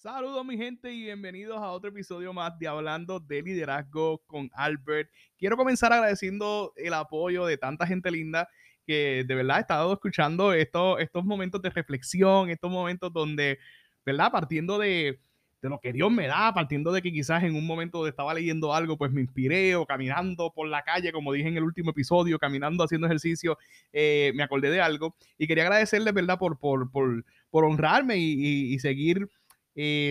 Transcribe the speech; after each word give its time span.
Saludos 0.00 0.46
mi 0.46 0.56
gente 0.56 0.92
y 0.92 1.02
bienvenidos 1.02 1.58
a 1.58 1.72
otro 1.72 1.90
episodio 1.90 2.32
más 2.32 2.56
de 2.60 2.68
Hablando 2.68 3.18
de 3.18 3.42
Liderazgo 3.42 4.22
con 4.28 4.48
Albert. 4.54 5.10
Quiero 5.36 5.56
comenzar 5.56 5.92
agradeciendo 5.92 6.72
el 6.76 6.94
apoyo 6.94 7.44
de 7.46 7.58
tanta 7.58 7.84
gente 7.84 8.08
linda 8.12 8.48
que 8.86 9.24
de 9.26 9.34
verdad 9.34 9.56
ha 9.56 9.60
estado 9.60 9.92
escuchando 9.92 10.52
estos, 10.52 11.00
estos 11.00 11.24
momentos 11.24 11.60
de 11.62 11.70
reflexión, 11.70 12.48
estos 12.48 12.70
momentos 12.70 13.12
donde, 13.12 13.58
¿verdad? 14.06 14.30
Partiendo 14.30 14.78
de, 14.78 15.18
de 15.60 15.68
lo 15.68 15.80
que 15.80 15.92
Dios 15.92 16.12
me 16.12 16.28
da, 16.28 16.54
partiendo 16.54 16.92
de 16.92 17.02
que 17.02 17.10
quizás 17.10 17.42
en 17.42 17.56
un 17.56 17.66
momento 17.66 18.06
estaba 18.06 18.34
leyendo 18.34 18.72
algo, 18.72 18.96
pues 18.96 19.10
me 19.10 19.20
inspiré 19.20 19.74
o 19.74 19.84
caminando 19.84 20.52
por 20.52 20.68
la 20.68 20.82
calle, 20.84 21.10
como 21.10 21.32
dije 21.32 21.48
en 21.48 21.56
el 21.56 21.64
último 21.64 21.90
episodio, 21.90 22.38
caminando, 22.38 22.84
haciendo 22.84 23.08
ejercicio, 23.08 23.58
eh, 23.92 24.30
me 24.36 24.44
acordé 24.44 24.70
de 24.70 24.80
algo 24.80 25.16
y 25.36 25.48
quería 25.48 25.64
agradecerles, 25.64 26.14
¿verdad? 26.14 26.38
Por, 26.38 26.60
por, 26.60 26.88
por, 26.92 27.24
por 27.50 27.64
honrarme 27.64 28.16
y, 28.18 28.72
y 28.72 28.78
seguir 28.78 29.28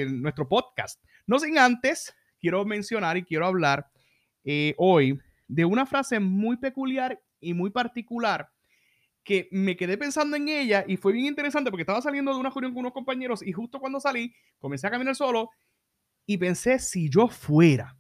nuestro 0.09 0.47
podcast. 0.47 1.01
No 1.25 1.39
sin 1.39 1.57
antes, 1.57 2.15
quiero 2.39 2.64
mencionar 2.65 3.18
y 3.18 3.23
quiero 3.23 3.46
hablar 3.46 3.89
eh, 4.43 4.73
hoy 4.78 5.19
de 5.47 5.65
una 5.65 5.86
frase 5.86 6.19
muy 6.19 6.57
peculiar 6.57 7.21
y 7.39 7.54
muy 7.54 7.69
particular 7.69 8.50
que 9.23 9.50
me 9.51 9.75
quedé 9.75 9.97
pensando 9.97 10.37
en 10.37 10.47
ella 10.47 10.86
y 10.87 10.95
fue 10.95 11.11
bien 11.11 11.25
interesante 11.25 11.69
porque 11.69 11.82
estaba 11.82 12.01
saliendo 12.01 12.33
de 12.33 12.39
una 12.39 12.50
reunión 12.50 12.73
con 12.73 12.79
unos 12.79 12.93
compañeros 12.93 13.45
y 13.45 13.51
justo 13.51 13.79
cuando 13.79 14.00
salí 14.00 14.33
comencé 14.57 14.87
a 14.87 14.92
caminar 14.92 15.15
solo 15.18 15.50
y 16.25 16.37
pensé 16.37 16.79
si 16.79 17.09
yo 17.09 17.28
fuera, 17.28 17.97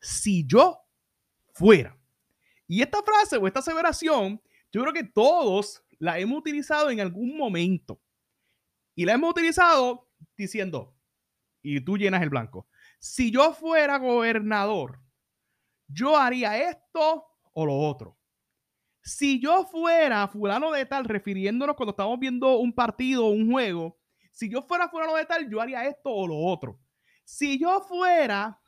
si 0.00 0.46
yo 0.46 0.80
fuera. 1.54 1.98
Y 2.66 2.82
esta 2.82 3.02
frase 3.02 3.38
o 3.38 3.46
esta 3.46 3.60
aseveración, 3.60 4.40
yo 4.70 4.82
creo 4.82 4.92
que 4.92 5.04
todos 5.04 5.82
la 5.98 6.18
hemos 6.18 6.38
utilizado 6.38 6.90
en 6.90 7.00
algún 7.00 7.36
momento. 7.36 8.00
Y 8.94 9.06
la 9.06 9.14
hemos 9.14 9.30
utilizado 9.30 10.07
diciendo, 10.38 10.96
y 11.62 11.80
tú 11.80 11.98
llenas 11.98 12.22
el 12.22 12.30
blanco, 12.30 12.68
si 12.98 13.30
yo 13.30 13.52
fuera 13.52 13.98
gobernador, 13.98 15.00
yo 15.88 16.16
haría 16.16 16.70
esto 16.70 17.26
o 17.52 17.66
lo 17.66 17.76
otro. 17.76 18.18
Si 19.02 19.40
yo 19.40 19.64
fuera 19.64 20.28
fulano 20.28 20.70
de 20.70 20.86
tal, 20.86 21.04
refiriéndonos 21.04 21.76
cuando 21.76 21.90
estamos 21.90 22.18
viendo 22.18 22.58
un 22.58 22.74
partido 22.74 23.26
o 23.26 23.30
un 23.30 23.50
juego, 23.50 23.98
si 24.30 24.48
yo 24.48 24.62
fuera 24.62 24.88
fulano 24.88 25.16
de 25.16 25.24
tal, 25.26 25.50
yo 25.50 25.60
haría 25.60 25.86
esto 25.86 26.10
o 26.10 26.26
lo 26.26 26.36
otro. 26.36 26.80
Si 27.24 27.58
yo 27.58 27.80
fuera 27.80 28.60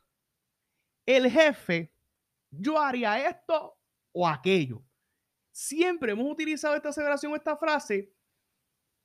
el 1.07 1.31
jefe, 1.31 1.95
yo 2.51 2.79
haría 2.79 3.29
esto 3.29 3.79
o 4.13 4.27
aquello. 4.27 4.83
Siempre 5.53 6.13
hemos 6.13 6.31
utilizado 6.31 6.75
esta 6.75 6.89
aseveración, 6.89 7.35
esta 7.35 7.57
frase, 7.57 8.13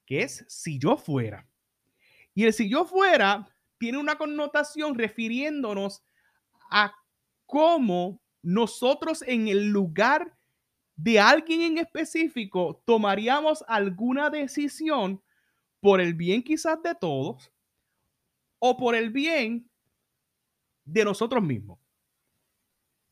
que 0.05 0.21
es 0.21 0.45
si 0.47 0.79
yo 0.79 0.97
fuera. 0.97 1.47
Y 2.35 2.43
el 2.43 2.53
si 2.53 2.69
yo 2.69 2.85
fuera 2.85 3.47
tiene 3.79 3.97
una 3.97 4.17
connotación 4.17 4.93
refiriéndonos 4.93 6.03
a 6.69 6.93
cómo 7.45 8.21
nosotros 8.43 9.23
en 9.23 9.47
el 9.47 9.69
lugar 9.69 10.37
de 10.95 11.19
alguien 11.19 11.61
en 11.61 11.77
específico 11.77 12.83
tomaríamos 12.85 13.63
alguna 13.67 14.29
decisión 14.29 15.21
por 15.79 15.99
el 15.99 16.13
bien 16.13 16.43
quizás 16.43 16.81
de 16.83 16.93
todos 16.93 17.51
o 18.59 18.77
por 18.77 18.95
el 18.95 19.09
bien 19.09 19.69
de 20.83 21.05
nosotros 21.05 21.43
mismos. 21.43 21.79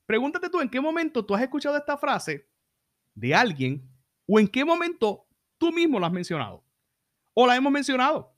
Pregúntate 0.05 0.49
tú 0.49 0.59
en 0.59 0.69
qué 0.69 0.81
momento 0.81 1.25
tú 1.25 1.33
has 1.33 1.41
escuchado 1.41 1.77
esta 1.77 1.97
frase 1.97 2.47
de 3.15 3.33
alguien 3.33 3.89
o 4.27 4.39
en 4.39 4.47
qué 4.47 4.65
momento 4.65 5.25
tú 5.57 5.71
mismo 5.71 5.99
la 5.99 6.07
has 6.07 6.13
mencionado 6.13 6.63
o 7.33 7.47
la 7.47 7.55
hemos 7.55 7.71
mencionado 7.71 8.32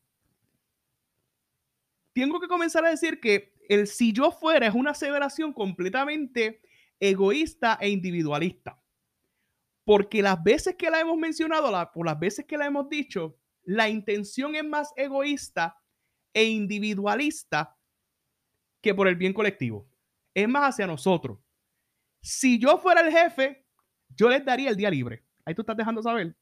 tengo 2.21 2.39
que 2.39 2.47
comenzar 2.47 2.85
a 2.85 2.89
decir 2.89 3.19
que 3.19 3.53
el 3.67 3.87
si 3.87 4.13
yo 4.13 4.31
fuera 4.31 4.67
es 4.67 4.73
una 4.73 4.91
aseveración 4.91 5.51
completamente 5.51 6.61
egoísta 6.97 7.77
e 7.81 7.89
individualista. 7.89 8.81
Porque 9.83 10.21
las 10.21 10.41
veces 10.41 10.75
que 10.75 10.89
la 10.89 11.01
hemos 11.01 11.17
mencionado, 11.17 11.69
la, 11.69 11.91
por 11.91 12.05
las 12.05 12.17
veces 12.17 12.45
que 12.45 12.57
la 12.57 12.67
hemos 12.67 12.87
dicho, 12.89 13.37
la 13.63 13.89
intención 13.89 14.55
es 14.55 14.63
más 14.63 14.93
egoísta 14.95 15.77
e 16.33 16.45
individualista 16.45 17.77
que 18.81 18.95
por 18.95 19.09
el 19.09 19.17
bien 19.17 19.33
colectivo. 19.33 19.85
Es 20.33 20.47
más 20.47 20.69
hacia 20.69 20.87
nosotros. 20.87 21.39
Si 22.21 22.57
yo 22.57 22.77
fuera 22.77 23.01
el 23.01 23.11
jefe, 23.11 23.65
yo 24.15 24.29
les 24.29 24.43
daría 24.43 24.69
el 24.69 24.77
día 24.77 24.89
libre. 24.89 25.25
Ahí 25.43 25.53
tú 25.53 25.63
estás 25.63 25.77
dejando 25.77 26.01
saber 26.01 26.33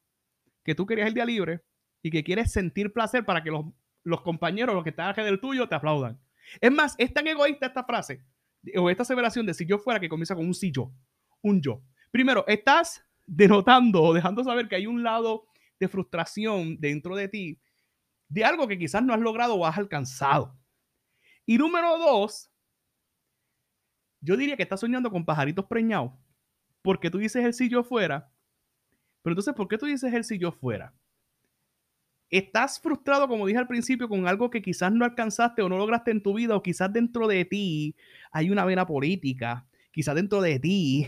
que 0.63 0.75
tú 0.75 0.85
querías 0.85 1.07
el 1.07 1.15
día 1.15 1.25
libre 1.25 1.63
y 2.03 2.11
que 2.11 2.23
quieres 2.23 2.51
sentir 2.51 2.93
placer 2.93 3.25
para 3.25 3.43
que 3.43 3.49
los 3.49 3.65
los 4.03 4.21
compañeros, 4.21 4.75
los 4.75 4.83
que 4.83 4.91
están 4.91 5.15
del 5.15 5.39
tuyo, 5.39 5.67
te 5.67 5.75
aplaudan. 5.75 6.19
Es 6.59 6.71
más, 6.71 6.95
es 6.97 7.13
tan 7.13 7.27
egoísta 7.27 7.67
esta 7.67 7.83
frase 7.83 8.25
o 8.75 8.89
esta 8.89 9.03
aseveración 9.03 9.45
de 9.45 9.53
si 9.53 9.65
yo 9.65 9.77
fuera 9.77 9.99
que 9.99 10.09
comienza 10.09 10.35
con 10.35 10.45
un 10.45 10.53
si 10.53 10.71
yo, 10.71 10.93
un 11.41 11.61
yo. 11.61 11.83
Primero, 12.11 12.45
estás 12.47 13.05
denotando 13.25 14.03
o 14.03 14.13
dejando 14.13 14.43
saber 14.43 14.67
que 14.67 14.75
hay 14.75 14.87
un 14.87 15.03
lado 15.03 15.45
de 15.79 15.87
frustración 15.87 16.77
dentro 16.79 17.15
de 17.15 17.27
ti 17.27 17.61
de 18.29 18.43
algo 18.43 18.67
que 18.67 18.77
quizás 18.77 19.03
no 19.03 19.13
has 19.13 19.19
logrado 19.19 19.55
o 19.55 19.65
has 19.65 19.77
alcanzado. 19.77 20.57
Y 21.45 21.57
número 21.57 21.97
dos, 21.97 22.49
yo 24.21 24.35
diría 24.37 24.57
que 24.57 24.63
estás 24.63 24.79
soñando 24.79 25.11
con 25.11 25.25
pajaritos 25.25 25.65
preñados 25.65 26.13
porque 26.81 27.09
tú 27.09 27.17
dices 27.17 27.43
el 27.45 27.53
si 27.53 27.69
yo 27.69 27.83
fuera. 27.83 28.31
Pero 29.21 29.33
entonces, 29.33 29.53
¿por 29.53 29.67
qué 29.67 29.77
tú 29.77 29.85
dices 29.85 30.13
el 30.13 30.23
si 30.23 30.37
yo 30.37 30.51
fuera? 30.51 30.93
Estás 32.37 32.79
frustrado, 32.79 33.27
como 33.27 33.45
dije 33.45 33.59
al 33.59 33.67
principio, 33.67 34.09
con 34.09 34.27
algo 34.27 34.49
que 34.49 34.61
quizás 34.61 34.91
no 34.91 35.05
alcanzaste 35.05 35.61
o 35.61 35.69
no 35.69 35.77
lograste 35.77 36.11
en 36.11 36.23
tu 36.23 36.33
vida, 36.33 36.55
o 36.55 36.63
quizás 36.63 36.91
dentro 36.91 37.27
de 37.27 37.45
ti 37.45 37.95
hay 38.31 38.49
una 38.49 38.65
vena 38.65 38.87
política, 38.87 39.67
quizás 39.91 40.15
dentro 40.15 40.41
de 40.41 40.59
ti 40.59 41.07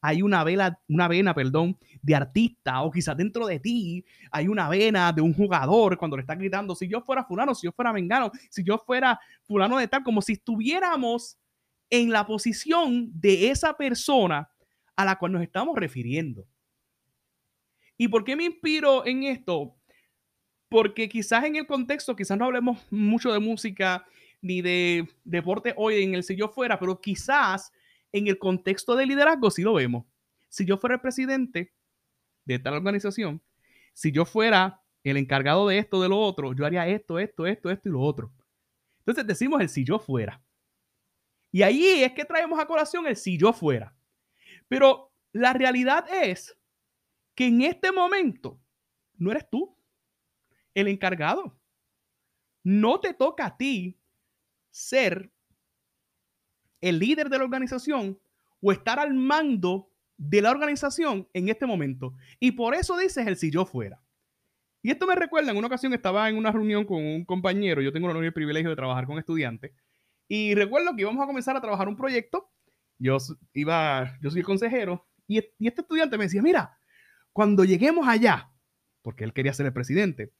hay 0.00 0.22
una 0.22 0.44
vena, 0.44 0.78
una 0.88 1.08
vena, 1.08 1.34
perdón, 1.34 1.76
de 2.00 2.14
artista, 2.14 2.82
o 2.82 2.90
quizás 2.90 3.16
dentro 3.16 3.46
de 3.46 3.58
ti 3.58 4.04
hay 4.30 4.46
una 4.46 4.68
vena 4.68 5.12
de 5.12 5.20
un 5.20 5.34
jugador 5.34 5.98
cuando 5.98 6.16
le 6.16 6.22
está 6.22 6.36
gritando, 6.36 6.76
si 6.76 6.88
yo 6.88 7.00
fuera 7.00 7.24
fulano, 7.24 7.54
si 7.54 7.66
yo 7.66 7.72
fuera 7.72 7.92
mengano, 7.92 8.30
si 8.48 8.62
yo 8.62 8.78
fuera 8.78 9.18
fulano 9.42 9.76
de 9.76 9.88
tal, 9.88 10.04
como 10.04 10.22
si 10.22 10.34
estuviéramos 10.34 11.36
en 11.90 12.10
la 12.10 12.24
posición 12.24 13.10
de 13.12 13.50
esa 13.50 13.76
persona 13.76 14.48
a 14.94 15.04
la 15.04 15.16
cual 15.18 15.32
nos 15.32 15.42
estamos 15.42 15.76
refiriendo. 15.76 16.46
¿Y 17.96 18.06
por 18.08 18.24
qué 18.24 18.36
me 18.36 18.44
inspiro 18.44 19.04
en 19.04 19.24
esto? 19.24 19.79
Porque 20.70 21.08
quizás 21.08 21.44
en 21.44 21.56
el 21.56 21.66
contexto, 21.66 22.16
quizás 22.16 22.38
no 22.38 22.46
hablemos 22.46 22.78
mucho 22.90 23.32
de 23.32 23.40
música 23.40 24.06
ni 24.40 24.62
de 24.62 25.06
deporte 25.24 25.74
hoy 25.76 26.02
en 26.02 26.14
el 26.14 26.22
si 26.22 26.36
yo 26.36 26.48
fuera, 26.48 26.78
pero 26.78 27.00
quizás 27.00 27.72
en 28.12 28.28
el 28.28 28.38
contexto 28.38 28.94
de 28.94 29.04
liderazgo 29.04 29.50
sí 29.50 29.62
lo 29.62 29.74
vemos. 29.74 30.06
Si 30.48 30.64
yo 30.64 30.78
fuera 30.78 30.94
el 30.94 31.00
presidente 31.00 31.74
de 32.44 32.58
tal 32.60 32.74
organización, 32.74 33.42
si 33.92 34.12
yo 34.12 34.24
fuera 34.24 34.80
el 35.02 35.16
encargado 35.16 35.66
de 35.66 35.78
esto, 35.78 36.00
de 36.00 36.08
lo 36.08 36.18
otro, 36.18 36.54
yo 36.54 36.64
haría 36.64 36.86
esto, 36.86 37.18
esto, 37.18 37.46
esto, 37.46 37.68
esto 37.68 37.88
y 37.88 37.92
lo 37.92 38.00
otro. 38.00 38.32
Entonces 39.00 39.26
decimos 39.26 39.60
el 39.60 39.68
si 39.68 39.84
yo 39.84 39.98
fuera. 39.98 40.40
Y 41.50 41.62
ahí 41.62 42.04
es 42.04 42.12
que 42.12 42.24
traemos 42.24 42.60
a 42.60 42.66
colación 42.66 43.08
el 43.08 43.16
si 43.16 43.36
yo 43.36 43.52
fuera. 43.52 43.92
Pero 44.68 45.12
la 45.32 45.52
realidad 45.52 46.06
es 46.12 46.56
que 47.34 47.46
en 47.46 47.62
este 47.62 47.90
momento 47.90 48.60
no 49.18 49.32
eres 49.32 49.50
tú 49.50 49.76
el 50.74 50.88
encargado. 50.88 51.58
No 52.62 53.00
te 53.00 53.14
toca 53.14 53.46
a 53.46 53.56
ti 53.56 53.98
ser 54.70 55.32
el 56.80 56.98
líder 56.98 57.28
de 57.28 57.38
la 57.38 57.44
organización 57.44 58.20
o 58.60 58.72
estar 58.72 58.98
al 58.98 59.14
mando 59.14 59.90
de 60.16 60.42
la 60.42 60.50
organización 60.50 61.28
en 61.32 61.48
este 61.48 61.66
momento. 61.66 62.14
Y 62.38 62.52
por 62.52 62.74
eso 62.74 62.96
dices 62.96 63.26
el 63.26 63.36
si 63.36 63.50
yo 63.50 63.64
fuera. 63.64 64.02
Y 64.82 64.90
esto 64.90 65.06
me 65.06 65.14
recuerda, 65.14 65.50
en 65.50 65.58
una 65.58 65.66
ocasión 65.66 65.92
estaba 65.92 66.28
en 66.28 66.36
una 66.36 66.52
reunión 66.52 66.84
con 66.84 67.04
un 67.04 67.24
compañero, 67.24 67.82
yo 67.82 67.92
tengo 67.92 68.06
el 68.06 68.12
honor 68.12 68.24
y 68.24 68.28
el 68.28 68.32
privilegio 68.32 68.70
de 68.70 68.76
trabajar 68.76 69.06
con 69.06 69.18
estudiantes, 69.18 69.72
y 70.26 70.54
recuerdo 70.54 70.94
que 70.94 71.02
íbamos 71.02 71.22
a 71.22 71.26
comenzar 71.26 71.54
a 71.56 71.60
trabajar 71.60 71.86
un 71.88 71.96
proyecto, 71.96 72.50
yo 72.98 73.18
iba, 73.52 74.18
yo 74.22 74.30
soy 74.30 74.40
el 74.40 74.46
consejero, 74.46 75.06
y, 75.26 75.38
y 75.58 75.68
este 75.68 75.82
estudiante 75.82 76.16
me 76.16 76.24
decía, 76.24 76.40
mira, 76.40 76.78
cuando 77.32 77.64
lleguemos 77.64 78.08
allá, 78.08 78.50
porque 79.02 79.24
él 79.24 79.34
quería 79.34 79.52
ser 79.52 79.66
el 79.66 79.72
presidente, 79.72 80.32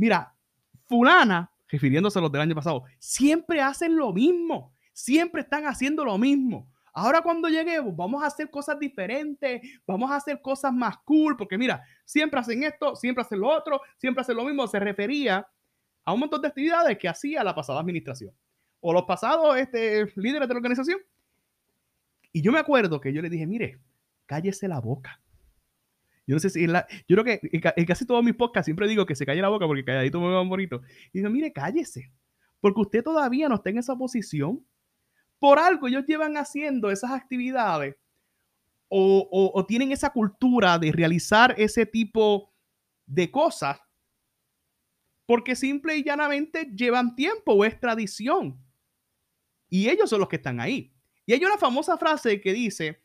Mira, 0.00 0.34
fulana, 0.86 1.52
refiriéndose 1.68 2.18
a 2.18 2.22
los 2.22 2.32
del 2.32 2.40
año 2.40 2.54
pasado, 2.54 2.84
siempre 2.98 3.60
hacen 3.60 3.96
lo 3.96 4.14
mismo, 4.14 4.72
siempre 4.94 5.42
están 5.42 5.66
haciendo 5.66 6.06
lo 6.06 6.16
mismo. 6.16 6.72
Ahora 6.94 7.20
cuando 7.20 7.50
lleguemos, 7.50 7.94
vamos 7.94 8.22
a 8.22 8.28
hacer 8.28 8.48
cosas 8.48 8.78
diferentes, 8.78 9.60
vamos 9.86 10.10
a 10.10 10.16
hacer 10.16 10.40
cosas 10.40 10.72
más 10.72 10.96
cool, 11.04 11.36
porque 11.36 11.58
mira, 11.58 11.84
siempre 12.06 12.40
hacen 12.40 12.62
esto, 12.62 12.96
siempre 12.96 13.20
hacen 13.20 13.40
lo 13.40 13.48
otro, 13.48 13.82
siempre 13.98 14.22
hacen 14.22 14.38
lo 14.38 14.44
mismo. 14.46 14.66
Se 14.66 14.80
refería 14.80 15.46
a 16.06 16.12
un 16.14 16.20
montón 16.20 16.40
de 16.40 16.48
actividades 16.48 16.96
que 16.96 17.06
hacía 17.06 17.44
la 17.44 17.54
pasada 17.54 17.80
administración 17.80 18.34
o 18.80 18.94
los 18.94 19.02
pasados 19.02 19.54
este, 19.58 20.10
líderes 20.16 20.48
de 20.48 20.54
la 20.54 20.58
organización. 20.60 20.98
Y 22.32 22.40
yo 22.40 22.52
me 22.52 22.58
acuerdo 22.58 23.02
que 23.02 23.12
yo 23.12 23.20
le 23.20 23.28
dije, 23.28 23.46
mire, 23.46 23.78
cállese 24.24 24.66
la 24.66 24.80
boca. 24.80 25.20
Yo 26.26 26.36
no 26.36 26.40
sé 26.40 26.50
si 26.50 26.66
la, 26.66 26.86
yo 27.08 27.16
creo 27.16 27.24
que 27.24 27.40
en, 27.42 27.86
casi 27.86 28.06
todos 28.06 28.22
mis 28.22 28.34
podcasts 28.34 28.66
siempre 28.66 28.86
digo 28.88 29.06
que 29.06 29.16
se 29.16 29.26
calle 29.26 29.42
la 29.42 29.48
boca 29.48 29.66
porque 29.66 29.84
calladito 29.84 30.20
me 30.20 30.28
va 30.28 30.42
bonito. 30.42 30.80
Y 31.12 31.18
digo, 31.18 31.30
mire, 31.30 31.52
cállese. 31.52 32.12
porque 32.60 32.80
usted 32.80 33.02
todavía 33.02 33.48
no 33.48 33.56
está 33.56 33.70
en 33.70 33.78
esa 33.78 33.96
posición. 33.96 34.64
Por 35.38 35.58
algo 35.58 35.88
ellos 35.88 36.04
llevan 36.06 36.36
haciendo 36.36 36.90
esas 36.90 37.12
actividades 37.12 37.96
o, 38.88 39.52
o 39.54 39.66
tienen 39.66 39.92
esa 39.92 40.10
cultura 40.10 40.78
de 40.78 40.92
realizar 40.92 41.54
ese 41.56 41.86
tipo 41.86 42.52
de 43.06 43.30
cosas 43.30 43.80
porque 45.30 45.54
simple 45.54 45.96
y 45.96 46.02
llanamente 46.02 46.72
llevan 46.74 47.14
tiempo 47.14 47.52
o 47.52 47.64
es 47.64 47.78
tradición. 47.78 48.60
Y 49.68 49.88
ellos 49.88 50.10
son 50.10 50.18
los 50.18 50.28
que 50.28 50.34
están 50.34 50.58
ahí. 50.58 50.92
Y 51.24 51.32
hay 51.32 51.44
una 51.44 51.56
famosa 51.56 51.96
frase 51.96 52.40
que 52.40 52.52
dice, 52.52 53.04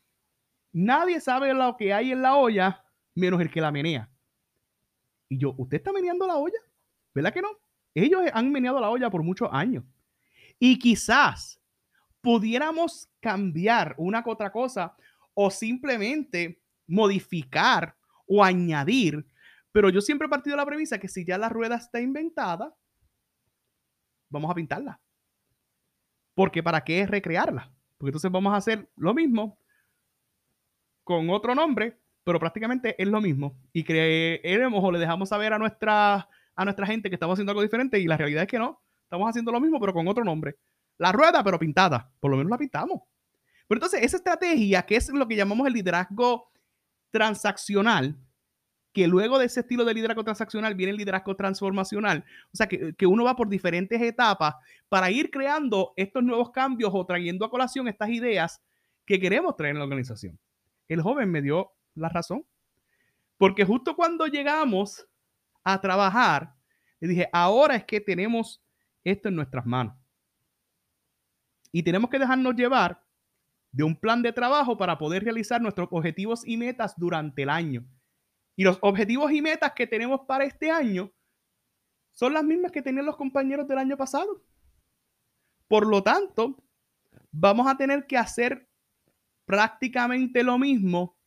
nadie 0.73 1.21
sabe 1.21 1.53
lo 1.53 1.77
que 1.77 1.93
hay 1.93 2.11
en 2.11 2.23
la 2.23 2.35
olla 2.35 2.83
menos 3.15 3.41
el 3.41 3.49
que 3.49 3.61
la 3.61 3.71
menea. 3.71 4.09
Y 5.29 5.37
yo, 5.39 5.55
¿usted 5.57 5.77
está 5.77 5.91
meneando 5.91 6.27
la 6.27 6.35
olla? 6.37 6.59
¿Verdad 7.13 7.33
que 7.33 7.41
no? 7.41 7.49
Ellos 7.93 8.21
han 8.33 8.51
meneado 8.51 8.79
la 8.79 8.89
olla 8.89 9.09
por 9.09 9.23
muchos 9.23 9.49
años. 9.51 9.83
Y 10.59 10.77
quizás 10.77 11.59
pudiéramos 12.21 13.09
cambiar 13.19 13.95
una 13.97 14.23
que 14.23 14.29
otra 14.29 14.51
cosa 14.51 14.95
o 15.33 15.49
simplemente 15.49 16.61
modificar 16.87 17.95
o 18.27 18.43
añadir 18.43 19.25
pero 19.75 19.89
yo 19.89 19.99
siempre 19.99 20.27
he 20.27 20.29
partido 20.29 20.55
de 20.55 20.61
la 20.61 20.65
premisa 20.65 20.97
que 20.97 21.09
si 21.09 21.25
ya 21.25 21.37
la 21.37 21.49
rueda 21.49 21.75
está 21.75 21.99
inventada, 21.99 22.73
vamos 24.29 24.49
a 24.49 24.55
pintarla. 24.55 25.01
Porque 26.33 26.63
¿para 26.63 26.81
qué 26.81 27.05
recrearla? 27.05 27.73
Porque 27.97 28.11
entonces 28.11 28.31
vamos 28.31 28.53
a 28.53 28.55
hacer 28.55 28.89
lo 28.95 29.13
mismo 29.13 29.59
con 31.03 31.29
otro 31.29 31.53
nombre, 31.53 31.99
pero 32.25 32.39
prácticamente 32.39 33.01
es 33.01 33.07
lo 33.07 33.21
mismo. 33.21 33.55
Y 33.71 33.83
creemos 33.83 34.83
o 34.83 34.91
le 34.91 34.99
dejamos 34.99 35.29
saber 35.29 35.53
a 35.53 35.59
nuestra, 35.59 36.27
a 36.55 36.65
nuestra 36.65 36.87
gente 36.87 37.07
que 37.07 37.15
estamos 37.15 37.35
haciendo 37.35 37.51
algo 37.51 37.61
diferente 37.61 37.99
y 37.99 38.07
la 38.07 38.17
realidad 38.17 38.43
es 38.43 38.49
que 38.49 38.59
no. 38.59 38.81
Estamos 39.03 39.29
haciendo 39.29 39.51
lo 39.51 39.61
mismo, 39.61 39.79
pero 39.79 39.93
con 39.93 40.07
otro 40.07 40.23
nombre. 40.23 40.57
La 40.97 41.11
rueda, 41.11 41.43
pero 41.43 41.59
pintada. 41.59 42.11
Por 42.19 42.31
lo 42.31 42.37
menos 42.37 42.49
la 42.49 42.57
pintamos. 42.57 43.03
Pero 43.67 43.77
entonces, 43.77 44.01
esa 44.01 44.17
estrategia, 44.17 44.81
que 44.81 44.95
es 44.95 45.09
lo 45.09 45.27
que 45.27 45.35
llamamos 45.35 45.67
el 45.67 45.73
liderazgo 45.73 46.49
transaccional, 47.11 48.17
que 48.91 49.07
luego 49.07 49.37
de 49.37 49.45
ese 49.45 49.59
estilo 49.59 49.85
de 49.85 49.93
liderazgo 49.93 50.23
transaccional 50.23 50.73
viene 50.73 50.91
el 50.91 50.97
liderazgo 50.97 51.35
transformacional. 51.35 52.25
O 52.51 52.57
sea, 52.57 52.67
que, 52.67 52.95
que, 52.95 53.05
uno 53.05 53.23
va 53.23 53.35
por 53.35 53.49
diferentes 53.49 54.01
etapas 54.01 54.55
para 54.89 55.11
ir 55.11 55.29
creando 55.29 55.93
estos 55.95 56.23
nuevos 56.23 56.49
cambios 56.49 56.89
o 56.91 57.05
trayendo 57.05 57.45
a 57.45 57.51
colación 57.51 57.87
estas 57.87 58.09
ideas 58.09 58.61
que 59.05 59.19
queremos 59.19 59.55
traer 59.55 59.73
en 59.73 59.79
la 59.79 59.83
organización. 59.83 60.39
El 60.87 61.01
joven 61.01 61.29
me 61.29 61.43
dio 61.43 61.75
la 61.95 62.09
razón. 62.09 62.45
Porque 63.37 63.65
justo 63.65 63.95
cuando 63.95 64.27
llegamos 64.27 65.07
a 65.63 65.81
trabajar, 65.81 66.55
le 66.99 67.07
dije, 67.07 67.29
ahora 67.33 67.75
es 67.75 67.85
que 67.85 67.99
tenemos 67.99 68.63
esto 69.03 69.29
en 69.29 69.35
nuestras 69.35 69.65
manos. 69.65 69.95
Y 71.71 71.83
tenemos 71.83 72.09
que 72.09 72.19
dejarnos 72.19 72.55
llevar 72.55 73.03
de 73.71 73.83
un 73.83 73.95
plan 73.95 74.21
de 74.21 74.31
trabajo 74.31 74.77
para 74.77 74.97
poder 74.97 75.23
realizar 75.23 75.61
nuestros 75.61 75.89
objetivos 75.91 76.47
y 76.47 76.55
metas 76.55 76.93
durante 76.97 77.43
el 77.43 77.49
año. 77.49 77.85
Y 78.55 78.63
los 78.63 78.77
objetivos 78.81 79.31
y 79.33 79.41
metas 79.41 79.73
que 79.73 79.85
tenemos 79.85 80.21
para 80.25 80.45
este 80.45 80.71
año 80.71 81.11
son 82.13 82.33
las 82.33 82.43
mismas 82.45 82.71
que 82.71 82.81
tenían 82.81 83.05
los 83.05 83.17
compañeros 83.17 83.67
del 83.67 83.77
año 83.77 83.97
pasado. 83.97 84.45
Por 85.67 85.85
lo 85.87 86.01
tanto, 86.01 86.63
vamos 87.31 87.67
a 87.67 87.75
tener 87.75 88.07
que 88.07 88.17
hacer 88.17 88.69
prácticamente 89.45 90.43
lo 90.43 90.57
mismo 90.57 91.17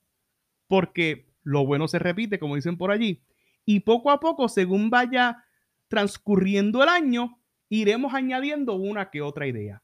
porque 0.69 1.27
lo 1.43 1.67
bueno 1.67 1.89
se 1.89 1.99
repite, 1.99 2.39
como 2.39 2.55
dicen 2.55 2.77
por 2.77 2.91
allí. 2.91 3.23
Y 3.65 3.81
poco 3.81 4.11
a 4.11 4.21
poco, 4.21 4.49
según 4.49 4.91
vaya 4.91 5.45
transcurriendo 5.89 6.83
el 6.83 6.89
año, 6.89 7.41
iremos 7.69 8.15
añadiendo 8.15 8.75
una 8.75 9.11
que 9.11 9.23
otra 9.23 9.47
idea. 9.47 9.83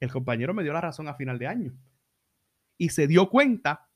El 0.00 0.10
compañero 0.10 0.54
me 0.54 0.62
dio 0.62 0.72
la 0.72 0.80
razón 0.80 1.08
a 1.08 1.14
final 1.14 1.38
de 1.38 1.46
año 1.46 1.74
y 2.76 2.88
se 2.88 3.06
dio 3.06 3.28
cuenta 3.28 3.88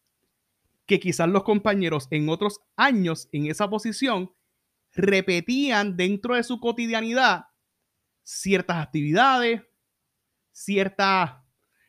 que 0.86 1.00
quizás 1.00 1.28
los 1.28 1.42
compañeros 1.42 2.06
en 2.10 2.28
otros 2.28 2.60
años 2.76 3.28
en 3.32 3.46
esa 3.46 3.68
posición 3.68 4.32
repetían 4.92 5.96
dentro 5.96 6.36
de 6.36 6.44
su 6.44 6.60
cotidianidad 6.60 7.46
ciertas 8.22 8.76
actividades, 8.78 9.62
ciertas 10.52 11.32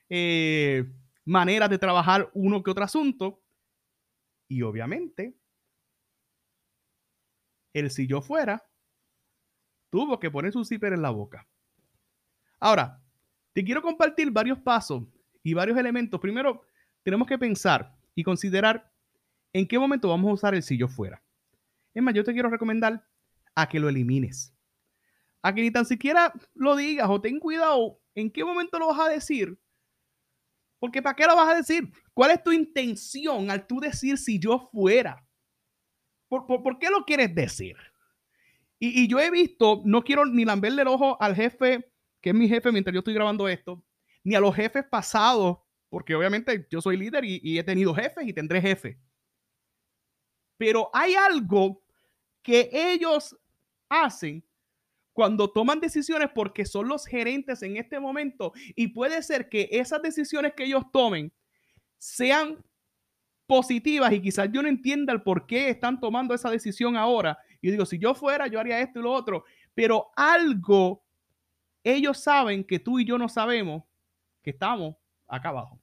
eh, 0.10 0.86
maneras 1.26 1.70
de 1.70 1.78
trabajar 1.78 2.30
uno 2.34 2.64
que 2.64 2.72
otro 2.72 2.84
asunto. 2.84 3.42
Y 4.48 4.62
obviamente, 4.62 5.38
el 7.74 7.92
si 7.92 8.08
yo 8.08 8.22
fuera, 8.22 8.64
tuvo 9.90 10.20
que 10.20 10.32
poner 10.32 10.52
su 10.52 10.64
zipper 10.64 10.94
en 10.94 11.02
la 11.02 11.10
boca. 11.10 11.48
Ahora, 12.60 13.02
te 13.54 13.64
quiero 13.64 13.82
compartir 13.82 14.32
varios 14.32 14.60
pasos 14.60 15.04
y 15.44 15.54
varios 15.54 15.78
elementos. 15.78 16.20
Primero, 16.20 16.64
tenemos 17.04 17.28
que 17.28 17.38
pensar 17.38 17.96
y 18.16 18.24
considerar 18.24 18.92
en 19.54 19.68
qué 19.68 19.80
momento 19.80 20.10
vamos 20.10 20.30
a 20.30 20.34
usar 20.34 20.56
el 20.56 20.64
si 20.64 20.78
yo 20.78 20.88
fuera. 20.88 21.24
Es 21.94 22.04
más, 22.04 22.14
yo 22.14 22.24
te 22.24 22.34
quiero 22.34 22.50
recomendar 22.50 23.08
a 23.56 23.68
que 23.68 23.80
lo 23.80 23.90
elimines. 23.90 24.54
A 25.42 25.54
que 25.54 25.62
ni 25.62 25.72
tan 25.72 25.86
siquiera 25.86 26.34
lo 26.54 26.76
digas 26.76 27.10
o 27.10 27.22
ten 27.22 27.40
cuidado 27.40 28.00
en 28.14 28.30
qué 28.32 28.44
momento 28.44 28.80
lo 28.80 28.88
vas 28.88 29.00
a 29.00 29.10
decir. 29.10 29.58
Porque 30.80 31.02
¿para 31.02 31.16
qué 31.16 31.26
lo 31.26 31.36
vas 31.36 31.50
a 31.50 31.56
decir? 31.56 31.92
¿Cuál 32.14 32.32
es 32.32 32.44
tu 32.44 32.52
intención 32.52 33.50
al 33.50 33.66
tú 33.66 33.80
decir 33.80 34.18
si 34.18 34.40
yo 34.40 34.70
fuera? 34.72 35.26
¿Por, 36.30 36.78
qué 36.80 36.90
lo 36.90 37.06
quieres 37.06 37.34
decir? 37.34 37.76
Y, 38.80 39.04
y, 39.04 39.08
yo 39.08 39.20
he 39.20 39.32
visto, 39.32 39.82
no 39.86 40.04
quiero 40.04 40.26
ni 40.26 40.46
lamberle 40.46 40.84
el 40.84 40.88
ojo 40.88 41.20
al 41.22 41.36
jefe, 41.36 41.92
que 42.22 42.30
es 42.30 42.36
mi 42.36 42.48
jefe 42.48 42.72
mientras 42.72 42.94
yo 42.94 43.00
estoy 43.00 43.14
grabando 43.14 43.48
esto, 43.48 43.84
ni 44.24 44.36
a 44.36 44.40
los 44.40 44.56
jefes 44.56 44.84
pasados 44.84 45.60
porque 45.90 46.16
obviamente 46.16 46.68
yo 46.70 46.82
soy 46.82 46.98
líder 46.98 47.24
y, 47.24 47.58
he 47.58 47.64
tenido 47.64 47.94
jefes 47.94 48.28
y 48.28 48.34
tendré 48.34 48.62
jefes. 48.62 48.98
Pero 50.58 50.90
hay 50.94 51.16
algo 51.16 51.84
que 52.42 52.70
ellos 52.72 53.38
hacen 53.90 54.44
cuando 55.18 55.50
toman 55.50 55.80
decisiones 55.80 56.30
porque 56.30 56.64
son 56.64 56.88
los 56.88 57.08
gerentes 57.08 57.64
en 57.64 57.76
este 57.76 58.00
momento 58.00 58.54
y 58.76 58.90
puede 58.90 59.24
ser 59.24 59.50
que 59.50 59.68
esas 59.72 60.00
decisiones 60.00 60.54
que 60.54 60.66
ellos 60.66 60.84
tomen 60.94 61.34
sean 61.98 62.64
positivas 63.48 64.14
y 64.14 64.22
quizás 64.22 64.48
yo 64.52 64.62
no 64.62 64.70
entienda 64.70 65.12
el 65.12 65.24
por 65.24 65.48
qué 65.48 65.72
están 65.72 66.00
tomando 66.00 66.36
esa 66.36 66.52
decisión 66.52 66.96
ahora. 66.96 67.40
Y 67.62 67.72
digo, 67.72 67.84
si 67.88 67.98
yo 67.98 68.14
fuera, 68.14 68.46
yo 68.46 68.60
haría 68.60 68.80
esto 68.80 69.00
y 69.00 69.02
lo 69.02 69.12
otro. 69.12 69.44
Pero 69.74 70.12
algo 70.16 71.04
ellos 71.84 72.20
saben 72.20 72.64
que 72.64 72.78
tú 72.78 73.00
y 73.00 73.06
yo 73.06 73.18
no 73.18 73.28
sabemos 73.28 73.86
que 74.44 74.52
estamos 74.52 74.98
acá 75.28 75.50
abajo. 75.50 75.82